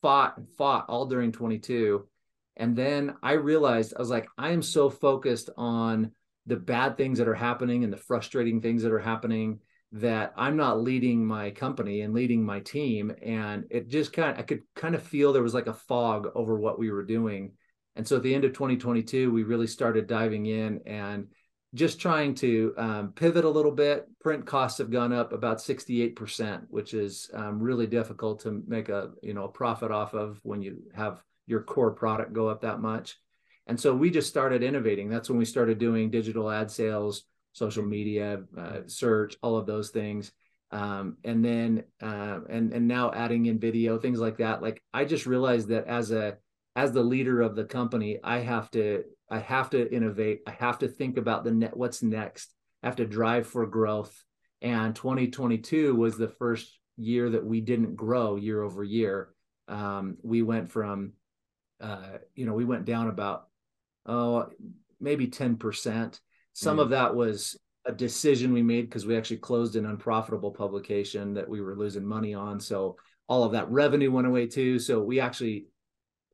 fought 0.00 0.38
and 0.38 0.48
fought 0.48 0.86
all 0.88 1.06
during 1.06 1.32
22 1.32 2.06
and 2.56 2.76
then 2.76 3.14
I 3.22 3.32
realized 3.32 3.94
I 3.96 3.98
was 3.98 4.10
like, 4.10 4.28
I 4.38 4.50
am 4.50 4.62
so 4.62 4.88
focused 4.88 5.50
on 5.56 6.12
the 6.46 6.56
bad 6.56 6.96
things 6.96 7.18
that 7.18 7.28
are 7.28 7.34
happening 7.34 7.84
and 7.84 7.92
the 7.92 7.98
frustrating 7.98 8.60
things 8.60 8.82
that 8.82 8.92
are 8.92 8.98
happening 8.98 9.60
that 9.92 10.32
I'm 10.36 10.56
not 10.56 10.80
leading 10.80 11.24
my 11.24 11.50
company 11.50 12.00
and 12.00 12.12
leading 12.12 12.44
my 12.44 12.60
team. 12.60 13.14
And 13.22 13.64
it 13.70 13.88
just 13.88 14.12
kind 14.12 14.32
of, 14.32 14.38
I 14.38 14.42
could 14.42 14.62
kind 14.74 14.94
of 14.94 15.02
feel 15.02 15.32
there 15.32 15.42
was 15.42 15.54
like 15.54 15.68
a 15.68 15.72
fog 15.72 16.28
over 16.34 16.58
what 16.58 16.78
we 16.78 16.90
were 16.90 17.04
doing. 17.04 17.52
And 17.96 18.06
so 18.06 18.16
at 18.16 18.24
the 18.24 18.34
end 18.34 18.44
of 18.44 18.52
2022, 18.52 19.30
we 19.30 19.44
really 19.44 19.68
started 19.68 20.08
diving 20.08 20.46
in 20.46 20.80
and 20.84 21.28
just 21.74 22.00
trying 22.00 22.34
to 22.36 22.74
um, 22.76 23.12
pivot 23.12 23.44
a 23.44 23.48
little 23.50 23.70
bit. 23.70 24.06
Print 24.20 24.44
costs 24.46 24.78
have 24.78 24.90
gone 24.90 25.12
up 25.12 25.32
about 25.32 25.58
68%, 25.58 26.62
which 26.68 26.92
is 26.92 27.30
um, 27.32 27.60
really 27.60 27.86
difficult 27.86 28.40
to 28.40 28.62
make 28.66 28.88
a, 28.88 29.10
you 29.22 29.32
know, 29.32 29.44
a 29.44 29.48
profit 29.48 29.92
off 29.92 30.12
of 30.12 30.40
when 30.42 30.60
you 30.60 30.82
have 30.94 31.22
your 31.46 31.62
core 31.62 31.92
product 31.92 32.32
go 32.32 32.48
up 32.48 32.62
that 32.62 32.80
much. 32.80 33.16
And 33.66 33.80
so 33.80 33.94
we 33.94 34.10
just 34.10 34.28
started 34.28 34.62
innovating. 34.62 35.08
That's 35.08 35.28
when 35.28 35.38
we 35.38 35.44
started 35.44 35.78
doing 35.78 36.10
digital 36.10 36.50
ad 36.50 36.70
sales, 36.70 37.24
social 37.52 37.84
media, 37.84 38.42
uh, 38.58 38.80
search, 38.86 39.36
all 39.42 39.56
of 39.56 39.66
those 39.66 39.90
things. 39.90 40.32
Um, 40.70 41.18
and 41.24 41.44
then 41.44 41.84
uh, 42.02 42.40
and 42.50 42.72
and 42.72 42.88
now 42.88 43.12
adding 43.12 43.46
in 43.46 43.58
video, 43.58 43.98
things 43.98 44.18
like 44.18 44.38
that. 44.38 44.60
Like 44.60 44.82
I 44.92 45.04
just 45.04 45.24
realized 45.24 45.68
that 45.68 45.86
as 45.86 46.10
a 46.10 46.36
as 46.76 46.92
the 46.92 47.02
leader 47.02 47.40
of 47.40 47.54
the 47.54 47.64
company, 47.64 48.18
I 48.22 48.40
have 48.40 48.70
to 48.72 49.04
I 49.30 49.38
have 49.38 49.70
to 49.70 49.94
innovate. 49.94 50.40
I 50.46 50.50
have 50.50 50.78
to 50.80 50.88
think 50.88 51.16
about 51.16 51.44
the 51.44 51.52
net 51.52 51.76
what's 51.76 52.02
next. 52.02 52.52
I 52.82 52.86
have 52.86 52.96
to 52.96 53.06
drive 53.06 53.46
for 53.46 53.66
growth. 53.66 54.24
And 54.60 54.96
2022 54.96 55.94
was 55.94 56.16
the 56.16 56.28
first 56.28 56.78
year 56.96 57.30
that 57.30 57.44
we 57.44 57.60
didn't 57.60 57.96
grow 57.96 58.36
year 58.36 58.62
over 58.62 58.82
year. 58.82 59.30
Um, 59.68 60.16
we 60.22 60.42
went 60.42 60.70
from 60.70 61.12
uh, 61.80 62.18
you 62.34 62.46
know, 62.46 62.54
we 62.54 62.64
went 62.64 62.84
down 62.84 63.08
about 63.08 63.48
oh 64.06 64.48
maybe 65.00 65.28
10%. 65.28 66.20
Some 66.52 66.78
mm. 66.78 66.80
of 66.80 66.90
that 66.90 67.14
was 67.14 67.56
a 67.84 67.92
decision 67.92 68.52
we 68.52 68.62
made 68.62 68.88
because 68.88 69.06
we 69.06 69.16
actually 69.16 69.36
closed 69.36 69.76
an 69.76 69.86
unprofitable 69.86 70.50
publication 70.50 71.34
that 71.34 71.48
we 71.48 71.60
were 71.60 71.76
losing 71.76 72.04
money 72.04 72.34
on. 72.34 72.58
So 72.58 72.96
all 73.28 73.44
of 73.44 73.52
that 73.52 73.70
revenue 73.70 74.10
went 74.10 74.26
away 74.26 74.46
too. 74.46 74.78
So 74.78 75.00
we 75.00 75.20
actually, 75.20 75.66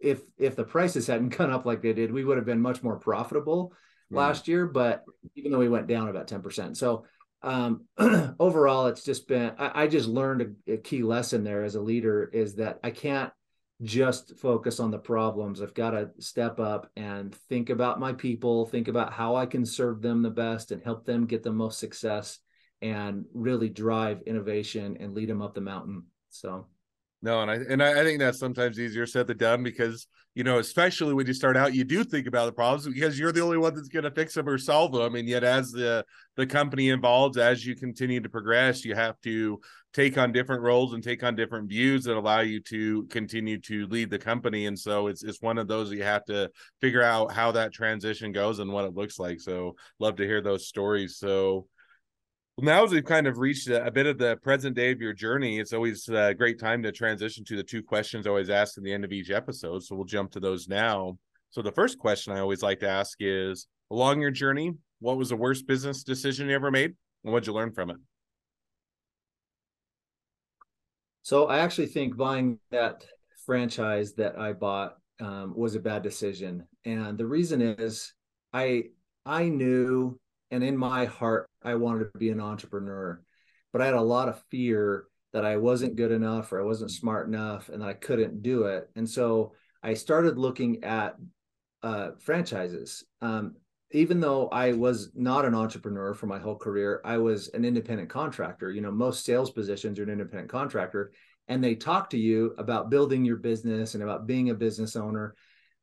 if 0.00 0.20
if 0.38 0.56
the 0.56 0.64
prices 0.64 1.06
hadn't 1.06 1.28
gone 1.36 1.50
up 1.50 1.66
like 1.66 1.82
they 1.82 1.92
did, 1.92 2.12
we 2.12 2.24
would 2.24 2.36
have 2.36 2.46
been 2.46 2.60
much 2.60 2.82
more 2.82 2.98
profitable 2.98 3.72
mm. 4.12 4.16
last 4.16 4.48
year. 4.48 4.66
But 4.66 5.04
even 5.34 5.50
though 5.50 5.58
we 5.58 5.68
went 5.68 5.88
down 5.88 6.08
about 6.08 6.28
10%. 6.28 6.76
So 6.76 7.04
um, 7.42 7.86
overall, 8.38 8.86
it's 8.86 9.04
just 9.04 9.26
been 9.26 9.52
I, 9.58 9.82
I 9.84 9.86
just 9.88 10.08
learned 10.08 10.54
a, 10.68 10.74
a 10.74 10.76
key 10.76 11.02
lesson 11.02 11.42
there 11.42 11.64
as 11.64 11.74
a 11.74 11.80
leader 11.80 12.30
is 12.32 12.56
that 12.56 12.78
I 12.84 12.90
can't 12.90 13.32
just 13.82 14.36
focus 14.36 14.78
on 14.80 14.90
the 14.90 14.98
problems. 14.98 15.62
I've 15.62 15.74
got 15.74 15.90
to 15.92 16.10
step 16.18 16.60
up 16.60 16.90
and 16.96 17.34
think 17.34 17.70
about 17.70 17.98
my 17.98 18.12
people, 18.12 18.66
think 18.66 18.88
about 18.88 19.12
how 19.12 19.36
I 19.36 19.46
can 19.46 19.64
serve 19.64 20.02
them 20.02 20.22
the 20.22 20.30
best 20.30 20.70
and 20.70 20.82
help 20.82 21.04
them 21.06 21.26
get 21.26 21.42
the 21.42 21.52
most 21.52 21.78
success 21.78 22.38
and 22.82 23.24
really 23.32 23.68
drive 23.68 24.22
innovation 24.22 24.96
and 25.00 25.14
lead 25.14 25.28
them 25.28 25.42
up 25.42 25.54
the 25.54 25.60
mountain. 25.60 26.04
So 26.28 26.66
no, 27.22 27.42
and 27.42 27.50
I 27.50 27.54
and 27.54 27.82
I, 27.82 28.00
I 28.00 28.04
think 28.04 28.18
that's 28.18 28.38
sometimes 28.38 28.78
easier 28.78 29.06
said 29.06 29.26
than 29.26 29.36
done 29.36 29.62
because 29.62 30.06
you 30.34 30.44
know, 30.44 30.58
especially 30.58 31.12
when 31.12 31.26
you 31.26 31.34
start 31.34 31.56
out, 31.56 31.74
you 31.74 31.82
do 31.82 32.04
think 32.04 32.28
about 32.28 32.46
the 32.46 32.52
problems 32.52 32.86
because 32.86 33.18
you're 33.18 33.32
the 33.32 33.42
only 33.42 33.58
one 33.58 33.74
that's 33.74 33.88
going 33.88 34.04
to 34.04 34.12
fix 34.12 34.34
them 34.34 34.48
or 34.48 34.58
solve 34.58 34.92
them. 34.92 35.16
And 35.16 35.28
yet, 35.28 35.42
as 35.42 35.72
the 35.72 36.04
the 36.36 36.46
company 36.46 36.90
evolves, 36.90 37.36
as 37.36 37.66
you 37.66 37.74
continue 37.74 38.20
to 38.20 38.28
progress, 38.28 38.84
you 38.84 38.94
have 38.94 39.20
to 39.22 39.60
take 39.92 40.16
on 40.16 40.30
different 40.30 40.62
roles 40.62 40.94
and 40.94 41.02
take 41.02 41.24
on 41.24 41.34
different 41.34 41.68
views 41.68 42.04
that 42.04 42.16
allow 42.16 42.40
you 42.40 42.60
to 42.60 43.04
continue 43.06 43.58
to 43.62 43.86
lead 43.88 44.08
the 44.08 44.18
company. 44.18 44.66
And 44.66 44.78
so, 44.78 45.08
it's 45.08 45.24
it's 45.24 45.42
one 45.42 45.58
of 45.58 45.66
those 45.66 45.90
you 45.90 46.04
have 46.04 46.24
to 46.26 46.48
figure 46.80 47.02
out 47.02 47.32
how 47.32 47.50
that 47.52 47.72
transition 47.72 48.30
goes 48.30 48.60
and 48.60 48.72
what 48.72 48.84
it 48.84 48.94
looks 48.94 49.18
like. 49.18 49.40
So, 49.40 49.74
love 49.98 50.16
to 50.16 50.26
hear 50.26 50.40
those 50.40 50.68
stories. 50.68 51.18
So, 51.18 51.66
well, 52.60 52.76
now 52.76 52.84
as 52.84 52.90
we've 52.90 53.04
kind 53.04 53.26
of 53.26 53.38
reached 53.38 53.68
a, 53.68 53.86
a, 53.86 53.90
bit 53.90 54.04
of 54.04 54.18
the 54.18 54.36
present 54.42 54.76
day 54.76 54.90
of 54.90 55.00
your 55.00 55.14
journey, 55.14 55.58
it's 55.58 55.72
always 55.72 56.06
a 56.10 56.34
great 56.34 56.58
time 56.58 56.82
to 56.82 56.92
transition 56.92 57.42
to 57.46 57.56
the 57.56 57.62
two 57.62 57.82
questions 57.82 58.26
I 58.26 58.30
always 58.30 58.50
ask 58.50 58.76
at 58.76 58.84
the 58.84 58.92
end 58.92 59.02
of 59.02 59.12
each 59.12 59.30
episode. 59.30 59.82
So 59.82 59.96
we'll 59.96 60.04
jump 60.04 60.30
to 60.32 60.40
those 60.40 60.68
now. 60.68 61.16
So 61.48 61.62
the 61.62 61.72
first 61.72 61.98
question 61.98 62.34
I 62.34 62.40
always 62.40 62.62
like 62.62 62.80
to 62.80 62.88
ask 62.88 63.16
is 63.18 63.66
along 63.90 64.20
your 64.20 64.30
journey, 64.30 64.74
what 64.98 65.16
was 65.16 65.30
the 65.30 65.36
worst 65.36 65.66
business 65.66 66.02
decision 66.02 66.50
you 66.50 66.54
ever 66.54 66.70
made? 66.70 66.94
And 67.24 67.32
what'd 67.32 67.46
you 67.46 67.54
learn 67.54 67.72
from 67.72 67.90
it? 67.90 67.96
So 71.22 71.46
I 71.46 71.60
actually 71.60 71.86
think 71.86 72.14
buying 72.14 72.58
that 72.70 73.06
franchise 73.46 74.12
that 74.14 74.38
I 74.38 74.52
bought 74.52 74.96
um, 75.18 75.54
was 75.56 75.76
a 75.76 75.80
bad 75.80 76.02
decision. 76.02 76.66
And 76.84 77.16
the 77.16 77.26
reason 77.26 77.62
is 77.62 78.12
I 78.52 78.84
I 79.24 79.48
knew 79.48 80.18
and 80.50 80.62
in 80.62 80.76
my 80.76 81.04
heart 81.04 81.48
i 81.62 81.74
wanted 81.74 82.12
to 82.12 82.18
be 82.18 82.30
an 82.30 82.40
entrepreneur 82.40 83.20
but 83.72 83.82
i 83.82 83.86
had 83.86 83.94
a 83.94 84.00
lot 84.00 84.28
of 84.28 84.42
fear 84.50 85.06
that 85.32 85.44
i 85.44 85.56
wasn't 85.56 85.96
good 85.96 86.10
enough 86.10 86.52
or 86.52 86.60
i 86.60 86.64
wasn't 86.64 86.90
smart 86.90 87.28
enough 87.28 87.68
and 87.68 87.82
that 87.82 87.88
i 87.88 87.94
couldn't 87.94 88.42
do 88.42 88.64
it. 88.64 88.88
And 88.96 89.08
so 89.08 89.52
i 89.82 89.94
started 89.94 90.38
looking 90.38 90.84
at 90.84 91.16
uh, 91.82 92.10
franchises. 92.18 93.04
Um, 93.22 93.56
even 93.92 94.20
though 94.20 94.48
i 94.48 94.72
was 94.72 95.10
not 95.14 95.44
an 95.44 95.54
entrepreneur 95.54 96.14
for 96.14 96.26
my 96.26 96.38
whole 96.38 96.56
career 96.56 97.00
i 97.04 97.16
was 97.16 97.48
an 97.48 97.64
independent 97.64 98.08
contractor. 98.08 98.70
You 98.70 98.80
know 98.80 98.92
most 98.92 99.24
sales 99.24 99.50
positions 99.50 99.98
are 99.98 100.04
an 100.04 100.10
independent 100.10 100.50
contractor 100.50 101.12
and 101.48 101.62
they 101.62 101.74
talk 101.74 102.10
to 102.10 102.18
you 102.18 102.54
about 102.58 102.90
building 102.90 103.24
your 103.24 103.36
business 103.36 103.94
and 103.94 104.02
about 104.02 104.26
being 104.26 104.50
a 104.50 104.54
business 104.54 104.94
owner 104.94 105.34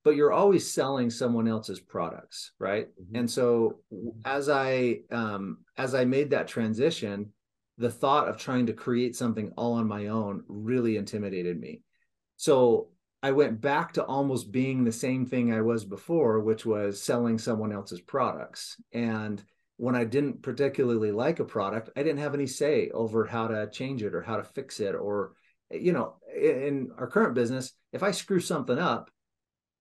but 0.07 0.15
you're 0.15 0.31
always 0.31 0.71
selling 0.71 1.09
someone 1.09 1.49
else's 1.49 1.81
products 1.81 2.53
right? 2.59 2.87
Mm-hmm. 2.87 3.15
and 3.17 3.29
so 3.29 3.79
as 4.23 4.47
i 4.47 4.99
um, 5.11 5.57
as 5.75 5.93
i 5.93 6.05
made 6.05 6.29
that 6.29 6.47
transition 6.47 7.33
the 7.77 7.91
thought 7.91 8.29
of 8.29 8.37
trying 8.37 8.67
to 8.67 8.73
create 8.73 9.17
something 9.17 9.51
all 9.57 9.73
on 9.73 9.85
my 9.85 10.07
own 10.07 10.43
really 10.47 10.95
intimidated 10.95 11.59
me. 11.59 11.81
So 12.37 12.87
i 13.21 13.31
went 13.31 13.59
back 13.59 13.91
to 13.93 14.05
almost 14.05 14.49
being 14.49 14.85
the 14.85 14.93
same 14.93 15.25
thing 15.25 15.51
i 15.51 15.59
was 15.59 15.83
before 15.83 16.39
which 16.39 16.65
was 16.65 17.01
selling 17.01 17.37
someone 17.37 17.73
else's 17.73 17.99
products. 17.99 18.81
And 18.93 19.43
when 19.75 19.95
i 19.95 20.05
didn't 20.05 20.41
particularly 20.41 21.11
like 21.11 21.41
a 21.41 21.51
product 21.57 21.89
i 21.97 22.01
didn't 22.01 22.23
have 22.25 22.33
any 22.33 22.47
say 22.47 22.89
over 22.93 23.25
how 23.25 23.49
to 23.49 23.69
change 23.71 24.03
it 24.03 24.15
or 24.15 24.21
how 24.21 24.37
to 24.37 24.43
fix 24.43 24.79
it 24.79 24.95
or 24.95 25.33
you 25.69 25.91
know 25.91 26.15
in 26.33 26.91
our 26.97 27.07
current 27.07 27.35
business 27.35 27.73
if 27.91 28.01
i 28.01 28.11
screw 28.11 28.39
something 28.39 28.79
up 28.79 29.11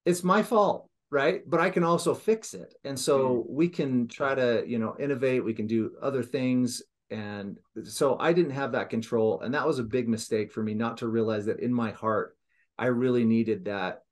it's 0.07 0.23
my 0.23 0.41
fault 0.43 0.87
right? 1.09 1.49
But 1.49 1.59
i 1.59 1.69
can 1.69 1.83
also 1.83 2.13
fix 2.13 2.53
it. 2.53 2.73
And 2.83 2.99
so 2.99 3.17
mm-hmm. 3.19 3.55
we 3.55 3.69
can 3.69 4.07
try 4.07 4.35
to 4.35 4.63
you 4.67 4.79
know 4.79 4.95
innovate. 4.99 5.43
We 5.43 5.53
can 5.53 5.67
do 5.67 5.93
other 6.01 6.23
things. 6.23 6.81
And 7.09 7.57
so 7.85 8.17
i 8.19 8.33
didn't 8.33 8.51
have 8.51 8.73
that 8.73 8.89
control. 8.89 9.39
And 9.41 9.53
that 9.53 9.65
was 9.65 9.79
a 9.79 9.83
big 9.83 10.07
mistake 10.09 10.51
for 10.51 10.61
me 10.61 10.73
not 10.73 10.97
to 10.97 11.07
realize 11.07 11.45
that 11.45 11.59
in 11.59 11.73
my 11.73 11.91
heart 11.91 12.35
i 12.77 12.87
really 12.87 13.25
needed 13.25 13.65
that 13.65 14.03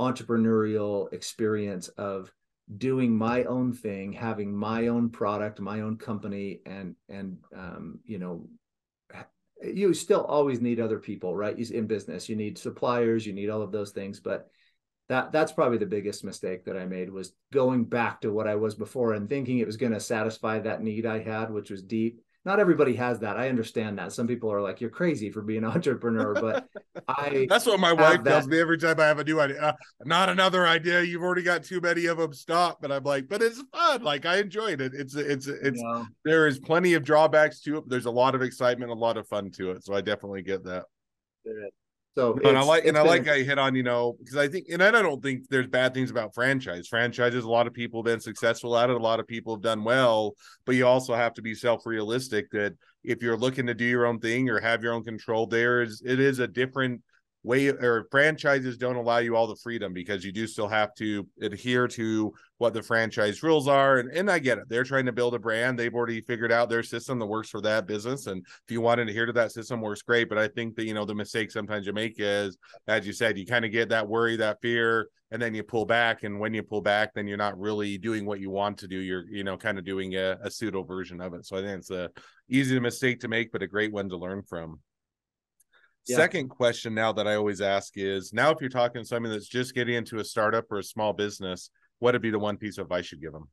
entrepreneurial 0.00 1.12
experience 1.12 1.88
of 1.88 2.32
doing 2.78 3.16
my 3.16 3.44
own 3.44 3.72
thing, 3.72 4.12
having 4.12 4.54
my 4.54 4.88
own 4.88 5.10
product, 5.10 5.60
my 5.60 5.80
own 5.80 5.96
company, 5.96 6.60
and 6.66 6.96
and 7.08 7.38
um, 7.56 8.00
you 8.04 8.18
know, 8.18 8.48
you 9.62 9.94
still 9.94 10.24
always 10.24 10.60
need 10.60 10.80
other 10.80 10.98
people, 10.98 11.36
right? 11.36 11.56
In 11.56 11.86
business, 11.86 12.28
you 12.28 12.34
need 12.34 12.58
suppliers, 12.58 13.24
you 13.26 13.32
need 13.32 13.50
all 13.50 13.62
of 13.62 13.72
those 13.72 13.92
things, 13.92 14.18
but 14.18 14.48
that 15.08 15.32
that's 15.32 15.52
probably 15.52 15.78
the 15.78 15.86
biggest 15.86 16.24
mistake 16.24 16.64
that 16.64 16.76
I 16.76 16.86
made 16.86 17.10
was 17.10 17.32
going 17.52 17.84
back 17.84 18.20
to 18.22 18.32
what 18.32 18.48
I 18.48 18.54
was 18.54 18.74
before 18.74 19.14
and 19.14 19.28
thinking 19.28 19.58
it 19.58 19.66
was 19.66 19.76
going 19.76 19.92
to 19.92 20.00
satisfy 20.00 20.58
that 20.60 20.82
need 20.82 21.06
I 21.06 21.20
had, 21.20 21.52
which 21.52 21.70
was 21.70 21.82
deep 21.82 22.22
not 22.44 22.58
everybody 22.58 22.94
has 22.96 23.20
that. 23.20 23.36
I 23.36 23.48
understand 23.48 23.98
that. 23.98 24.12
Some 24.12 24.26
people 24.26 24.50
are 24.52 24.60
like, 24.60 24.80
"You're 24.80 24.90
crazy 24.90 25.30
for 25.30 25.42
being 25.42 25.64
an 25.64 25.70
entrepreneur," 25.70 26.34
but 26.34 26.66
I. 27.06 27.46
That's 27.50 27.66
what 27.66 27.78
my 27.78 27.92
wife 27.92 28.24
that. 28.24 28.30
tells 28.30 28.48
me 28.48 28.58
every 28.58 28.78
time 28.78 28.98
I 28.98 29.04
have 29.04 29.20
a 29.20 29.24
new 29.24 29.40
idea. 29.40 29.60
Uh, 29.60 29.72
not 30.04 30.28
another 30.28 30.66
idea. 30.66 31.02
You've 31.02 31.22
already 31.22 31.44
got 31.44 31.62
too 31.62 31.80
many 31.80 32.06
of 32.06 32.18
them. 32.18 32.32
Stop. 32.32 32.80
But 32.80 32.90
I'm 32.90 33.04
like, 33.04 33.28
but 33.28 33.42
it's 33.42 33.62
fun. 33.72 34.02
Like 34.02 34.26
I 34.26 34.38
enjoyed 34.38 34.80
it. 34.80 34.92
It's 34.94 35.14
it's 35.14 35.46
it's. 35.46 35.80
Yeah. 35.80 36.04
There 36.24 36.48
is 36.48 36.58
plenty 36.58 36.94
of 36.94 37.04
drawbacks 37.04 37.60
to 37.62 37.78
it. 37.78 37.88
there's 37.88 38.06
a 38.06 38.10
lot 38.10 38.34
of 38.34 38.42
excitement, 38.42 38.90
a 38.90 38.94
lot 38.94 39.16
of 39.16 39.28
fun 39.28 39.50
to 39.52 39.70
it. 39.72 39.84
So 39.84 39.94
I 39.94 40.00
definitely 40.00 40.42
get 40.42 40.64
that. 40.64 40.86
So 42.14 42.38
and 42.44 42.58
I 42.58 42.62
like 42.62 42.84
and 42.84 42.98
I 42.98 43.02
like 43.02 43.26
I 43.26 43.38
hit 43.38 43.58
on 43.58 43.74
you 43.74 43.82
know 43.82 44.16
because 44.18 44.36
I 44.36 44.46
think 44.46 44.66
and 44.70 44.82
I 44.82 44.90
don't 44.90 45.22
think 45.22 45.48
there's 45.48 45.66
bad 45.66 45.94
things 45.94 46.10
about 46.10 46.34
franchise 46.34 46.86
franchises. 46.86 47.44
A 47.44 47.48
lot 47.50 47.66
of 47.66 47.72
people 47.72 48.00
have 48.00 48.04
been 48.04 48.20
successful 48.20 48.76
at 48.76 48.90
it. 48.90 48.96
A 48.96 49.02
lot 49.02 49.18
of 49.18 49.26
people 49.26 49.54
have 49.54 49.62
done 49.62 49.82
well, 49.82 50.34
but 50.66 50.74
you 50.74 50.86
also 50.86 51.14
have 51.14 51.32
to 51.34 51.42
be 51.42 51.54
self 51.54 51.86
realistic 51.86 52.50
that 52.50 52.74
if 53.02 53.22
you're 53.22 53.36
looking 53.36 53.66
to 53.66 53.74
do 53.74 53.86
your 53.86 54.04
own 54.04 54.18
thing 54.18 54.50
or 54.50 54.60
have 54.60 54.82
your 54.82 54.92
own 54.92 55.04
control, 55.04 55.46
there 55.46 55.80
is 55.80 56.02
it 56.04 56.20
is 56.20 56.38
a 56.38 56.46
different 56.46 57.00
way 57.44 57.68
or 57.68 58.06
franchises 58.10 58.76
don't 58.76 58.96
allow 58.96 59.18
you 59.18 59.34
all 59.34 59.46
the 59.46 59.56
freedom 59.56 59.92
because 59.92 60.24
you 60.24 60.30
do 60.30 60.46
still 60.46 60.68
have 60.68 60.94
to 60.94 61.26
adhere 61.40 61.88
to 61.88 62.32
what 62.58 62.72
the 62.72 62.82
franchise 62.82 63.42
rules 63.42 63.66
are. 63.66 63.98
And, 63.98 64.10
and 64.12 64.30
i 64.30 64.38
get 64.38 64.58
it. 64.58 64.68
They're 64.68 64.84
trying 64.84 65.06
to 65.06 65.12
build 65.12 65.34
a 65.34 65.38
brand. 65.38 65.76
They've 65.76 65.94
already 65.94 66.20
figured 66.20 66.52
out 66.52 66.70
their 66.70 66.84
system 66.84 67.18
that 67.18 67.26
works 67.26 67.48
for 67.48 67.60
that 67.62 67.86
business. 67.86 68.28
And 68.28 68.44
if 68.46 68.70
you 68.70 68.80
want 68.80 68.98
to 68.98 69.02
adhere 69.02 69.26
to 69.26 69.32
that 69.32 69.50
system 69.50 69.80
works 69.80 70.02
great. 70.02 70.28
But 70.28 70.38
i 70.38 70.46
think 70.46 70.76
that 70.76 70.84
you 70.84 70.94
know 70.94 71.04
the 71.04 71.14
mistake 71.14 71.50
sometimes 71.50 71.86
you 71.86 71.92
make 71.92 72.14
is 72.18 72.56
as 72.86 73.06
you 73.06 73.12
said 73.12 73.36
you 73.36 73.44
kind 73.44 73.64
of 73.64 73.72
get 73.72 73.88
that 73.88 74.08
worry 74.08 74.36
that 74.36 74.60
fear 74.62 75.08
and 75.32 75.40
then 75.40 75.54
you 75.54 75.64
pull 75.64 75.86
back. 75.86 76.22
And 76.22 76.38
when 76.38 76.54
you 76.54 76.62
pull 76.62 76.80
back 76.80 77.12
then 77.14 77.26
you're 77.26 77.36
not 77.36 77.58
really 77.58 77.98
doing 77.98 78.24
what 78.24 78.38
you 78.38 78.50
want 78.50 78.78
to 78.78 78.88
do. 78.88 78.98
You're 78.98 79.28
you 79.28 79.42
know 79.42 79.56
kind 79.56 79.78
of 79.78 79.84
doing 79.84 80.14
a, 80.14 80.38
a 80.42 80.50
pseudo 80.50 80.84
version 80.84 81.20
of 81.20 81.34
it. 81.34 81.44
So 81.44 81.56
i 81.56 81.60
think 81.60 81.78
it's 81.78 81.90
a 81.90 82.08
easy 82.48 82.78
mistake 82.78 83.18
to 83.20 83.28
make 83.28 83.50
but 83.50 83.62
a 83.62 83.66
great 83.66 83.92
one 83.92 84.08
to 84.10 84.16
learn 84.16 84.42
from 84.42 84.78
yeah. 86.06 86.16
Second 86.16 86.48
question 86.48 86.94
now 86.94 87.12
that 87.12 87.28
I 87.28 87.36
always 87.36 87.60
ask 87.60 87.92
is 87.96 88.32
now 88.32 88.50
if 88.50 88.60
you're 88.60 88.70
talking 88.70 89.02
to 89.02 89.06
somebody 89.06 89.34
that's 89.34 89.48
just 89.48 89.74
getting 89.74 89.94
into 89.94 90.18
a 90.18 90.24
startup 90.24 90.70
or 90.70 90.78
a 90.78 90.84
small 90.84 91.12
business, 91.12 91.70
what 92.00 92.14
would 92.14 92.22
be 92.22 92.30
the 92.30 92.38
one 92.38 92.56
piece 92.56 92.78
of 92.78 92.84
advice 92.84 93.12
you'd 93.12 93.20
give 93.20 93.32
them? 93.32 93.48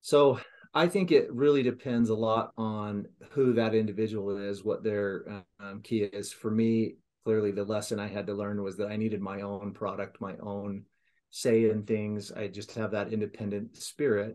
So 0.00 0.40
I 0.72 0.88
think 0.88 1.10
it 1.10 1.32
really 1.32 1.62
depends 1.62 2.10
a 2.10 2.14
lot 2.14 2.52
on 2.56 3.06
who 3.30 3.54
that 3.54 3.74
individual 3.74 4.36
is, 4.38 4.64
what 4.64 4.84
their 4.84 5.42
um, 5.58 5.80
key 5.82 6.02
is. 6.02 6.32
For 6.32 6.50
me, 6.50 6.96
clearly 7.24 7.50
the 7.50 7.64
lesson 7.64 7.98
I 7.98 8.06
had 8.06 8.26
to 8.28 8.34
learn 8.34 8.62
was 8.62 8.76
that 8.76 8.88
I 8.88 8.96
needed 8.96 9.20
my 9.20 9.40
own 9.40 9.72
product, 9.72 10.20
my 10.20 10.36
own 10.40 10.84
say 11.30 11.68
in 11.70 11.82
things. 11.82 12.30
I 12.30 12.48
just 12.48 12.74
have 12.76 12.92
that 12.92 13.12
independent 13.12 13.76
spirit. 13.76 14.34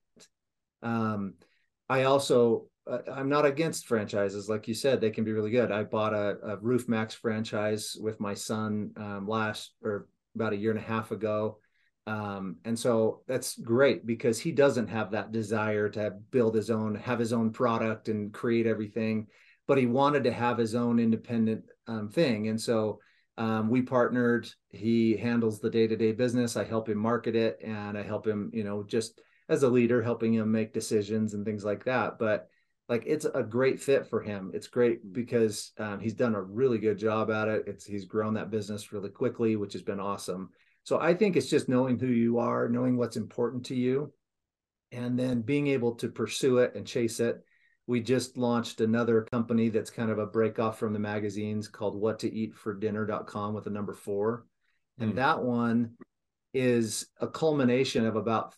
Um, 0.83 1.35
I 1.87 2.03
also 2.03 2.67
I'm 2.87 3.29
not 3.29 3.45
against 3.45 3.87
franchises. 3.87 4.49
Like 4.49 4.67
you 4.67 4.73
said, 4.73 4.99
they 4.99 5.11
can 5.11 5.23
be 5.23 5.33
really 5.33 5.51
good. 5.51 5.71
I 5.71 5.83
bought 5.83 6.13
a, 6.13 6.37
a 6.43 6.57
Roof 6.57 6.89
Max 6.89 7.13
franchise 7.13 7.95
with 7.99 8.19
my 8.19 8.33
son 8.33 8.91
um, 8.97 9.27
last 9.27 9.73
or 9.83 10.07
about 10.35 10.53
a 10.53 10.57
year 10.57 10.71
and 10.71 10.79
a 10.79 10.83
half 10.83 11.11
ago. 11.11 11.59
Um, 12.07 12.57
and 12.65 12.77
so 12.77 13.21
that's 13.27 13.57
great 13.57 14.05
because 14.05 14.39
he 14.39 14.51
doesn't 14.51 14.87
have 14.87 15.11
that 15.11 15.31
desire 15.31 15.89
to 15.89 16.11
build 16.31 16.55
his 16.55 16.71
own, 16.71 16.95
have 16.95 17.19
his 17.19 17.33
own 17.33 17.51
product 17.51 18.09
and 18.09 18.33
create 18.33 18.65
everything, 18.65 19.27
but 19.67 19.77
he 19.77 19.85
wanted 19.85 20.23
to 20.23 20.31
have 20.31 20.57
his 20.57 20.73
own 20.73 20.99
independent 20.99 21.65
um, 21.87 22.09
thing. 22.09 22.47
And 22.47 22.59
so 22.59 22.99
um, 23.37 23.69
we 23.69 23.83
partnered. 23.83 24.49
He 24.69 25.15
handles 25.15 25.59
the 25.59 25.69
day 25.69 25.87
to 25.87 25.95
day 25.95 26.11
business. 26.11 26.57
I 26.57 26.63
help 26.63 26.89
him 26.89 26.97
market 26.97 27.35
it 27.35 27.59
and 27.63 27.97
I 27.97 28.01
help 28.01 28.25
him, 28.25 28.49
you 28.53 28.63
know, 28.63 28.83
just 28.83 29.21
as 29.47 29.63
a 29.63 29.69
leader, 29.69 30.01
helping 30.01 30.33
him 30.33 30.51
make 30.51 30.73
decisions 30.73 31.33
and 31.33 31.45
things 31.45 31.63
like 31.63 31.85
that. 31.85 32.17
But 32.17 32.49
like 32.91 33.03
it's 33.05 33.23
a 33.23 33.41
great 33.41 33.79
fit 33.79 34.05
for 34.05 34.19
him. 34.19 34.51
It's 34.53 34.67
great 34.67 35.13
because 35.13 35.71
um, 35.77 36.01
he's 36.01 36.13
done 36.13 36.35
a 36.35 36.41
really 36.41 36.77
good 36.77 36.97
job 36.97 37.31
at 37.31 37.47
it. 37.47 37.63
It's 37.65 37.85
he's 37.85 38.03
grown 38.03 38.33
that 38.33 38.51
business 38.51 38.91
really 38.91 39.07
quickly, 39.07 39.55
which 39.55 39.71
has 39.71 39.81
been 39.81 40.01
awesome. 40.01 40.49
So 40.83 40.99
I 40.99 41.13
think 41.13 41.37
it's 41.37 41.49
just 41.49 41.69
knowing 41.69 41.97
who 41.97 42.07
you 42.07 42.39
are, 42.39 42.67
knowing 42.67 42.97
what's 42.97 43.15
important 43.15 43.67
to 43.67 43.75
you, 43.75 44.11
and 44.91 45.17
then 45.17 45.39
being 45.41 45.67
able 45.67 45.95
to 45.95 46.09
pursue 46.09 46.57
it 46.57 46.75
and 46.75 46.85
chase 46.85 47.21
it. 47.21 47.41
We 47.87 48.01
just 48.01 48.35
launched 48.35 48.81
another 48.81 49.21
company 49.21 49.69
that's 49.69 49.89
kind 49.89 50.11
of 50.11 50.19
a 50.19 50.25
break 50.25 50.59
off 50.59 50.77
from 50.77 50.91
the 50.91 50.99
magazines 50.99 51.69
called 51.69 51.95
what 51.95 52.19
to 52.19 52.33
eat 52.33 52.55
for 52.55 52.73
dinner.com 52.73 53.53
with 53.53 53.67
a 53.67 53.71
number 53.71 53.93
four. 53.93 54.45
And 54.99 55.13
mm. 55.13 55.15
that 55.15 55.41
one 55.41 55.91
is 56.53 57.07
a 57.21 57.27
culmination 57.27 58.05
of 58.05 58.17
about 58.17 58.53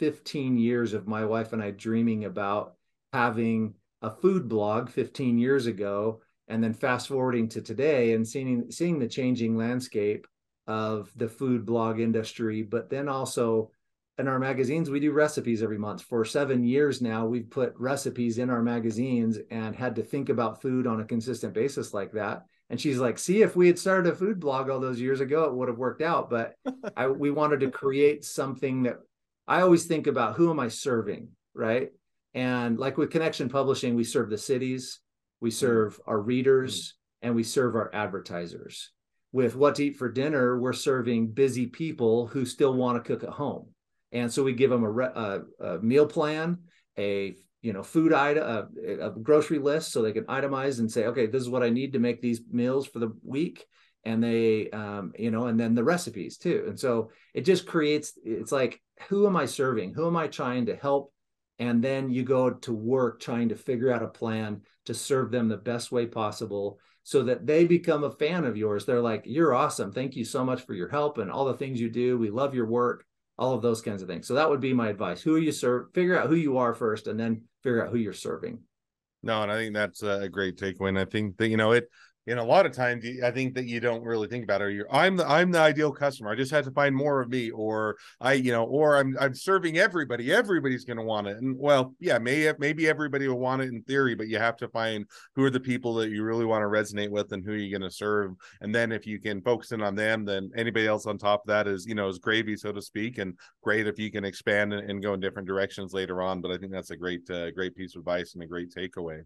15 0.00 0.58
years 0.58 0.92
of 0.92 1.06
my 1.06 1.24
wife 1.24 1.52
and 1.52 1.62
I 1.62 1.70
dreaming 1.70 2.24
about 2.24 2.74
having 3.14 3.72
a 4.02 4.10
food 4.10 4.48
blog 4.48 4.90
15 4.90 5.38
years 5.38 5.66
ago 5.66 6.20
and 6.48 6.62
then 6.62 6.74
fast 6.74 7.08
forwarding 7.08 7.48
to 7.48 7.62
today 7.62 8.12
and 8.12 8.26
seeing 8.26 8.70
seeing 8.70 8.98
the 8.98 9.08
changing 9.08 9.56
landscape 9.56 10.26
of 10.66 11.10
the 11.16 11.28
food 11.28 11.64
blog 11.64 12.00
industry 12.00 12.62
but 12.62 12.90
then 12.90 13.08
also 13.08 13.70
in 14.18 14.26
our 14.26 14.40
magazines 14.40 14.90
we 14.90 14.98
do 14.98 15.12
recipes 15.12 15.62
every 15.62 15.78
month. 15.78 16.02
For 16.02 16.24
7 16.24 16.64
years 16.64 17.00
now 17.00 17.24
we've 17.24 17.48
put 17.48 17.72
recipes 17.78 18.38
in 18.38 18.50
our 18.50 18.62
magazines 18.62 19.38
and 19.50 19.76
had 19.76 19.94
to 19.96 20.02
think 20.02 20.28
about 20.28 20.60
food 20.60 20.86
on 20.86 21.00
a 21.00 21.04
consistent 21.04 21.54
basis 21.54 21.94
like 21.94 22.12
that. 22.12 22.44
And 22.70 22.80
she's 22.80 22.98
like 22.98 23.18
see 23.18 23.42
if 23.42 23.54
we 23.54 23.68
had 23.68 23.78
started 23.78 24.12
a 24.12 24.16
food 24.16 24.40
blog 24.40 24.68
all 24.68 24.80
those 24.80 25.00
years 25.00 25.20
ago 25.20 25.44
it 25.44 25.54
would 25.54 25.68
have 25.68 25.78
worked 25.78 26.02
out. 26.02 26.30
But 26.30 26.56
I, 26.96 27.06
we 27.06 27.30
wanted 27.30 27.60
to 27.60 27.70
create 27.70 28.24
something 28.24 28.82
that 28.82 28.98
i 29.46 29.60
always 29.60 29.84
think 29.84 30.06
about 30.08 30.36
who 30.36 30.50
am 30.50 30.58
i 30.58 30.68
serving? 30.68 31.28
Right 31.54 31.90
and 32.34 32.78
like 32.78 32.96
with 32.96 33.10
Connection 33.10 33.48
Publishing, 33.48 33.94
we 33.94 34.04
serve 34.04 34.30
the 34.30 34.38
cities, 34.38 35.00
we 35.40 35.50
mm-hmm. 35.50 35.54
serve 35.54 36.00
our 36.06 36.20
readers, 36.20 36.94
and 37.22 37.34
we 37.34 37.42
serve 37.42 37.76
our 37.76 37.94
advertisers. 37.94 38.90
With 39.32 39.56
What 39.56 39.76
to 39.76 39.84
Eat 39.84 39.96
for 39.96 40.10
Dinner, 40.10 40.58
we're 40.60 40.72
serving 40.72 41.32
busy 41.32 41.66
people 41.66 42.26
who 42.26 42.44
still 42.44 42.74
want 42.74 43.02
to 43.02 43.06
cook 43.06 43.24
at 43.24 43.34
home. 43.34 43.68
And 44.12 44.32
so 44.32 44.44
we 44.44 44.52
give 44.52 44.70
them 44.70 44.84
a, 44.84 45.00
a, 45.00 45.42
a 45.60 45.78
meal 45.80 46.06
plan, 46.06 46.58
a 46.98 47.34
you 47.62 47.72
know 47.72 47.82
food 47.82 48.12
item, 48.12 48.68
a, 48.86 49.06
a 49.06 49.10
grocery 49.10 49.58
list, 49.58 49.92
so 49.92 50.02
they 50.02 50.12
can 50.12 50.24
itemize 50.24 50.78
and 50.78 50.90
say, 50.90 51.06
okay, 51.06 51.26
this 51.26 51.42
is 51.42 51.48
what 51.48 51.62
I 51.62 51.70
need 51.70 51.94
to 51.94 51.98
make 51.98 52.20
these 52.20 52.40
meals 52.50 52.86
for 52.86 52.98
the 52.98 53.12
week 53.24 53.64
and 54.04 54.22
they 54.22 54.70
um, 54.70 55.12
you 55.18 55.30
know 55.30 55.46
and 55.46 55.58
then 55.58 55.74
the 55.74 55.84
recipes 55.84 56.36
too 56.36 56.64
and 56.68 56.78
so 56.78 57.10
it 57.32 57.42
just 57.42 57.66
creates 57.66 58.12
it's 58.24 58.52
like 58.52 58.80
who 59.08 59.26
am 59.26 59.36
i 59.36 59.46
serving 59.46 59.94
who 59.94 60.06
am 60.06 60.16
i 60.16 60.26
trying 60.26 60.66
to 60.66 60.76
help 60.76 61.13
and 61.58 61.82
then 61.82 62.10
you 62.10 62.22
go 62.22 62.50
to 62.50 62.72
work 62.72 63.20
trying 63.20 63.48
to 63.48 63.56
figure 63.56 63.92
out 63.92 64.02
a 64.02 64.08
plan 64.08 64.62
to 64.86 64.94
serve 64.94 65.30
them 65.30 65.48
the 65.48 65.56
best 65.56 65.92
way 65.92 66.06
possible 66.06 66.78
so 67.02 67.22
that 67.22 67.46
they 67.46 67.66
become 67.66 68.04
a 68.04 68.10
fan 68.10 68.44
of 68.44 68.56
yours. 68.56 68.84
They're 68.84 69.00
like 69.00 69.24
you're 69.26 69.54
awesome. 69.54 69.92
Thank 69.92 70.16
you 70.16 70.24
so 70.24 70.44
much 70.44 70.62
for 70.62 70.74
your 70.74 70.88
help 70.88 71.18
and 71.18 71.30
all 71.30 71.44
the 71.44 71.54
things 71.54 71.80
you 71.80 71.90
do. 71.90 72.18
We 72.18 72.30
love 72.30 72.54
your 72.54 72.66
work 72.66 73.04
all 73.36 73.52
of 73.52 73.62
those 73.62 73.82
kinds 73.82 74.00
of 74.00 74.08
things. 74.08 74.26
So 74.26 74.34
that 74.34 74.48
would 74.48 74.60
be 74.60 74.72
my 74.72 74.88
advice. 74.88 75.20
Who 75.20 75.34
are 75.34 75.40
you 75.40 75.52
serve 75.52 75.92
figure 75.92 76.18
out 76.18 76.28
who 76.28 76.36
you 76.36 76.58
are 76.58 76.74
first 76.74 77.06
and 77.06 77.18
then 77.18 77.42
figure 77.62 77.84
out 77.84 77.90
who 77.90 77.98
you're 77.98 78.12
serving. 78.12 78.60
No 79.22 79.42
and 79.42 79.50
i 79.50 79.56
think 79.56 79.74
that's 79.74 80.02
a 80.02 80.28
great 80.28 80.56
takeaway. 80.56 80.90
And 80.90 80.98
i 80.98 81.04
think 81.04 81.38
that 81.38 81.48
you 81.48 81.56
know 81.56 81.72
it 81.72 81.88
and 82.26 82.38
a 82.38 82.44
lot 82.44 82.66
of 82.66 82.72
times 82.72 83.04
i 83.22 83.30
think 83.30 83.54
that 83.54 83.66
you 83.66 83.80
don't 83.80 84.02
really 84.02 84.28
think 84.28 84.44
about 84.44 84.62
it 84.62 84.72
you're 84.72 84.92
i'm 84.92 85.16
the 85.16 85.28
i'm 85.28 85.50
the 85.50 85.58
ideal 85.58 85.92
customer 85.92 86.30
i 86.30 86.34
just 86.34 86.50
had 86.50 86.64
to 86.64 86.70
find 86.70 86.94
more 86.94 87.20
of 87.20 87.28
me 87.28 87.50
or 87.50 87.96
i 88.20 88.32
you 88.32 88.52
know 88.52 88.64
or 88.64 88.96
i'm 88.96 89.16
i'm 89.20 89.34
serving 89.34 89.78
everybody 89.78 90.32
everybody's 90.32 90.84
going 90.84 90.96
to 90.96 91.02
want 91.02 91.26
it. 91.26 91.36
And 91.36 91.58
well 91.58 91.94
yeah 92.00 92.18
maybe 92.18 92.56
maybe 92.58 92.88
everybody 92.88 93.28
will 93.28 93.38
want 93.38 93.62
it 93.62 93.68
in 93.68 93.82
theory 93.82 94.14
but 94.14 94.28
you 94.28 94.38
have 94.38 94.56
to 94.58 94.68
find 94.68 95.06
who 95.34 95.44
are 95.44 95.50
the 95.50 95.60
people 95.60 95.94
that 95.94 96.10
you 96.10 96.22
really 96.22 96.44
want 96.44 96.62
to 96.62 96.66
resonate 96.66 97.10
with 97.10 97.32
and 97.32 97.44
who 97.44 97.52
you're 97.52 97.78
going 97.78 97.88
to 97.88 97.94
serve. 97.94 98.32
And 98.60 98.74
then 98.74 98.92
if 98.92 99.06
you 99.06 99.20
can 99.20 99.42
focus 99.42 99.72
in 99.72 99.82
on 99.82 99.94
them 99.94 100.24
then 100.24 100.50
anybody 100.56 100.86
else 100.86 101.06
on 101.06 101.18
top 101.18 101.42
of 101.42 101.48
that 101.48 101.68
is 101.68 101.86
you 101.86 101.94
know 101.94 102.08
is 102.08 102.18
gravy 102.18 102.56
so 102.56 102.72
to 102.72 102.82
speak 102.82 103.18
and 103.18 103.38
great 103.62 103.86
if 103.86 103.98
you 103.98 104.10
can 104.10 104.24
expand 104.24 104.72
and, 104.72 104.90
and 104.90 105.02
go 105.02 105.14
in 105.14 105.20
different 105.20 105.48
directions 105.48 105.92
later 105.92 106.22
on 106.22 106.40
but 106.40 106.50
i 106.50 106.56
think 106.56 106.72
that's 106.72 106.90
a 106.90 106.96
great 106.96 107.28
uh, 107.30 107.50
great 107.50 107.74
piece 107.74 107.94
of 107.94 108.00
advice 108.00 108.34
and 108.34 108.42
a 108.42 108.46
great 108.46 108.70
takeaway 108.70 109.22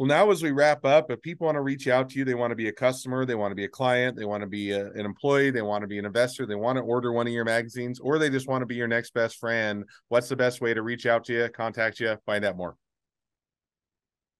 well, 0.00 0.06
now 0.06 0.30
as 0.30 0.42
we 0.42 0.50
wrap 0.50 0.86
up, 0.86 1.10
if 1.10 1.20
people 1.20 1.44
want 1.44 1.56
to 1.56 1.60
reach 1.60 1.86
out 1.86 2.08
to 2.08 2.18
you, 2.18 2.24
they 2.24 2.32
want 2.32 2.52
to 2.52 2.56
be 2.56 2.68
a 2.68 2.72
customer, 2.72 3.26
they 3.26 3.34
want 3.34 3.50
to 3.50 3.54
be 3.54 3.66
a 3.66 3.68
client, 3.68 4.16
they 4.16 4.24
want 4.24 4.40
to 4.40 4.46
be 4.46 4.70
a, 4.70 4.86
an 4.92 5.04
employee, 5.04 5.50
they 5.50 5.60
want 5.60 5.82
to 5.82 5.86
be 5.86 5.98
an 5.98 6.06
investor, 6.06 6.46
they 6.46 6.54
want 6.54 6.78
to 6.78 6.82
order 6.82 7.12
one 7.12 7.26
of 7.26 7.34
your 7.34 7.44
magazines, 7.44 8.00
or 8.00 8.18
they 8.18 8.30
just 8.30 8.48
want 8.48 8.62
to 8.62 8.66
be 8.66 8.76
your 8.76 8.88
next 8.88 9.12
best 9.12 9.36
friend, 9.36 9.84
what's 10.08 10.30
the 10.30 10.36
best 10.36 10.62
way 10.62 10.72
to 10.72 10.80
reach 10.80 11.04
out 11.04 11.24
to 11.24 11.34
you, 11.34 11.48
contact 11.50 12.00
you, 12.00 12.16
find 12.24 12.46
out 12.46 12.56
more? 12.56 12.78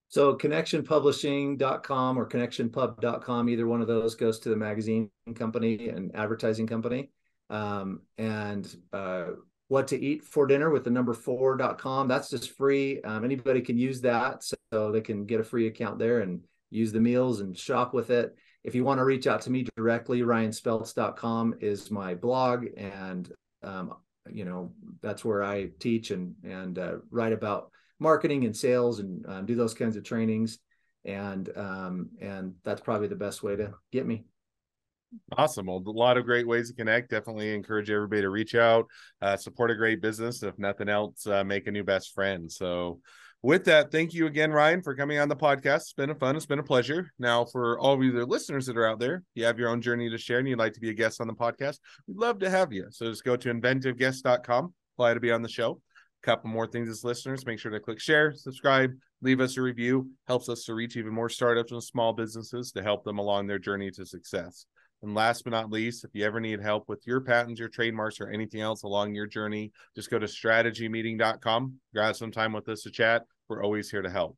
So 0.09 0.35
connectionpublishing.com 0.35 2.19
or 2.19 2.27
connectionpub.com, 2.27 3.49
either 3.51 3.67
one 3.67 3.83
of 3.83 3.87
those 3.87 4.15
goes 4.15 4.39
to 4.39 4.49
the 4.49 4.57
magazine 4.57 5.11
company 5.35 5.91
and 5.91 6.17
advertising 6.17 6.69
company. 6.69 7.11
Um, 7.51 8.01
and 8.17 8.67
uh, 8.95 9.33
what 9.71 9.87
to 9.87 9.97
eat 9.97 10.25
for 10.25 10.49
dinner 10.49 10.69
with 10.69 10.83
the 10.83 10.91
number 10.91 11.15
four.com. 11.15 12.09
That's 12.09 12.29
just 12.29 12.57
free. 12.57 13.01
Um, 13.03 13.25
anybody 13.25 13.61
can 13.61 13.79
use 13.79 14.01
that. 14.01 14.43
So 14.43 14.91
they 14.91 15.01
can 15.01 15.27
get 15.27 15.39
a 15.39 15.45
free 15.45 15.69
account 15.69 16.01
there 16.01 16.23
and 16.23 16.41
use 16.71 16.91
the 16.91 16.99
meals 16.99 17.39
and 17.39 17.57
shop 17.57 17.95
with 17.95 18.11
it. 18.11 18.35
If 18.65 18.75
you 18.75 18.83
want 18.83 18.99
to 18.99 19.05
reach 19.05 19.29
out 19.29 19.43
to 19.43 19.51
me 19.51 19.69
directly, 19.77 20.23
ryanspelts.com 20.23 21.55
is 21.61 21.89
my 21.89 22.17
blog. 22.17 22.67
And, 22.77 23.33
um, 23.63 23.95
you 24.29 24.45
know, 24.45 24.73
that's 25.03 25.25
where 25.25 25.45
I 25.45 25.69
teach 25.79 26.11
and, 26.11 26.35
and 26.43 26.77
uh, 26.77 26.95
write 27.13 27.33
about 27.33 27.71
marketing 28.01 28.47
and 28.47 28.57
sales 28.57 28.99
and 28.99 29.25
um, 29.29 29.47
do 29.47 29.55
those 29.55 29.75
kinds 29.75 29.95
of 29.95 30.03
trainings 30.03 30.59
and 31.05 31.49
um, 31.57 32.11
and 32.21 32.55
that's 32.65 32.81
probably 32.81 33.09
the 33.09 33.15
best 33.15 33.43
way 33.43 33.57
to 33.57 33.73
get 33.91 34.07
me 34.07 34.25
awesome. 35.37 35.67
Well 35.67 35.83
a 35.85 35.91
lot 35.91 36.17
of 36.17 36.25
great 36.25 36.47
ways 36.47 36.69
to 36.69 36.75
connect. 36.75 37.11
Definitely 37.11 37.55
encourage 37.55 37.91
everybody 37.91 38.23
to 38.23 38.31
reach 38.31 38.55
out 38.55 38.87
uh, 39.23 39.37
support 39.37 39.71
a 39.71 39.75
great 39.75 40.01
business 40.01 40.43
if 40.43 40.59
nothing 40.59 40.89
else 40.89 41.27
uh, 41.27 41.45
make 41.45 41.67
a 41.67 41.71
new 41.71 41.85
best 41.85 42.15
friend. 42.15 42.51
So 42.51 43.01
with 43.43 43.65
that 43.65 43.91
thank 43.91 44.13
you 44.13 44.27
again 44.27 44.53
ryan 44.53 44.83
for 44.83 44.95
coming 44.95 45.19
on 45.19 45.29
the 45.29 45.37
podcast. 45.37 45.77
It's 45.77 45.93
been 45.95 46.11
a 46.11 46.15
fun 46.15 46.37
it's 46.37 46.47
been 46.47 46.59
a 46.59 46.65
pleasure. 46.65 47.11
Now 47.19 47.45
for 47.45 47.79
all 47.79 47.95
of 47.95 48.03
you 48.03 48.13
the 48.13 48.27
listeners 48.27 48.67
that 48.67 48.77
are 48.77 48.87
out 48.87 48.99
there 48.99 49.23
you 49.35 49.45
have 49.45 49.59
your 49.59 49.71
own 49.71 49.81
journey 49.81 50.11
to 50.11 50.19
share 50.19 50.39
and 50.39 50.49
you'd 50.49 50.59
like 50.59 50.75
to 50.75 50.81
be 50.81 50.91
a 50.91 50.95
guest 50.95 51.21
on 51.21 51.27
the 51.27 51.35
podcast 51.35 51.79
we'd 52.07 52.19
love 52.19 52.39
to 52.41 52.51
have 52.51 52.73
you. 52.73 52.87
So 52.91 53.07
just 53.07 53.25
go 53.25 53.37
to 53.37 53.53
inventiveguest.com 53.53 54.75
apply 54.97 55.15
to 55.15 55.21
be 55.21 55.33
on 55.33 55.43
the 55.43 55.49
show. 55.49 55.81
Couple 56.23 56.51
more 56.51 56.67
things 56.67 56.91
as 56.91 57.03
listeners 57.03 57.47
make 57.47 57.59
sure 57.59 57.71
to 57.71 57.81
click 57.81 58.01
share 58.01 58.35
subscribe 58.35 58.93
leave 59.23 59.41
us 59.41 59.57
a 59.57 59.63
review. 59.63 60.11
Helps 60.29 60.49
us 60.49 60.65
to 60.65 60.75
reach 60.75 60.97
even 60.97 61.13
more 61.13 61.29
startups 61.29 61.73
and 61.73 61.83
small 61.83 62.13
businesses 62.13 62.73
to 62.73 62.83
help 62.83 63.05
them 63.05 63.19
along 63.19 63.47
their 63.47 63.59
journey 63.59 63.91
to 63.93 64.05
success 64.05 64.67
and 65.03 65.15
last 65.15 65.45
but 65.45 65.51
not 65.51 65.71
least 65.71 66.05
if 66.05 66.11
you 66.15 66.25
ever 66.25 66.41
need 66.41 66.61
help 66.61 66.89
with 66.89 67.07
your 67.07 67.21
patents 67.21 67.59
your 67.59 67.69
trademarks 67.69 68.21
or 68.21 68.29
anything 68.29 68.61
else 68.61 68.83
along 68.83 69.15
your 69.15 69.27
journey 69.27 69.73
just 69.95 70.11
go 70.11 70.19
to 70.19 70.27
strategymeeting.com 70.27 71.75
grab 71.95 72.17
some 72.17 72.31
time 72.31 72.53
with 72.53 72.69
us 72.69 72.83
to 72.83 72.91
chat. 72.91 73.25
We're 73.49 73.65
always 73.65 73.91
here 73.91 74.03
to 74.03 74.11
help. 74.11 74.37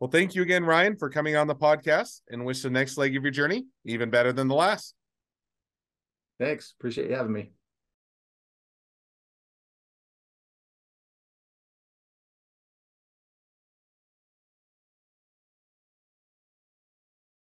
Well 0.00 0.10
thank 0.10 0.34
you 0.34 0.42
again 0.42 0.64
ryan 0.64 0.96
for 0.96 1.10
coming 1.10 1.36
on 1.36 1.46
the 1.46 1.54
podcast 1.54 2.20
and 2.30 2.44
wish 2.44 2.62
the 2.62 2.70
next 2.70 2.96
leg 2.96 3.16
of 3.16 3.22
your 3.22 3.32
journey 3.32 3.66
even 3.84 4.10
better 4.10 4.32
than 4.32 4.48
the 4.48 4.54
last. 4.54 4.94
Thanks. 6.38 6.74
Appreciate 6.78 7.08
you 7.10 7.16
having 7.16 7.32
me 7.32 7.52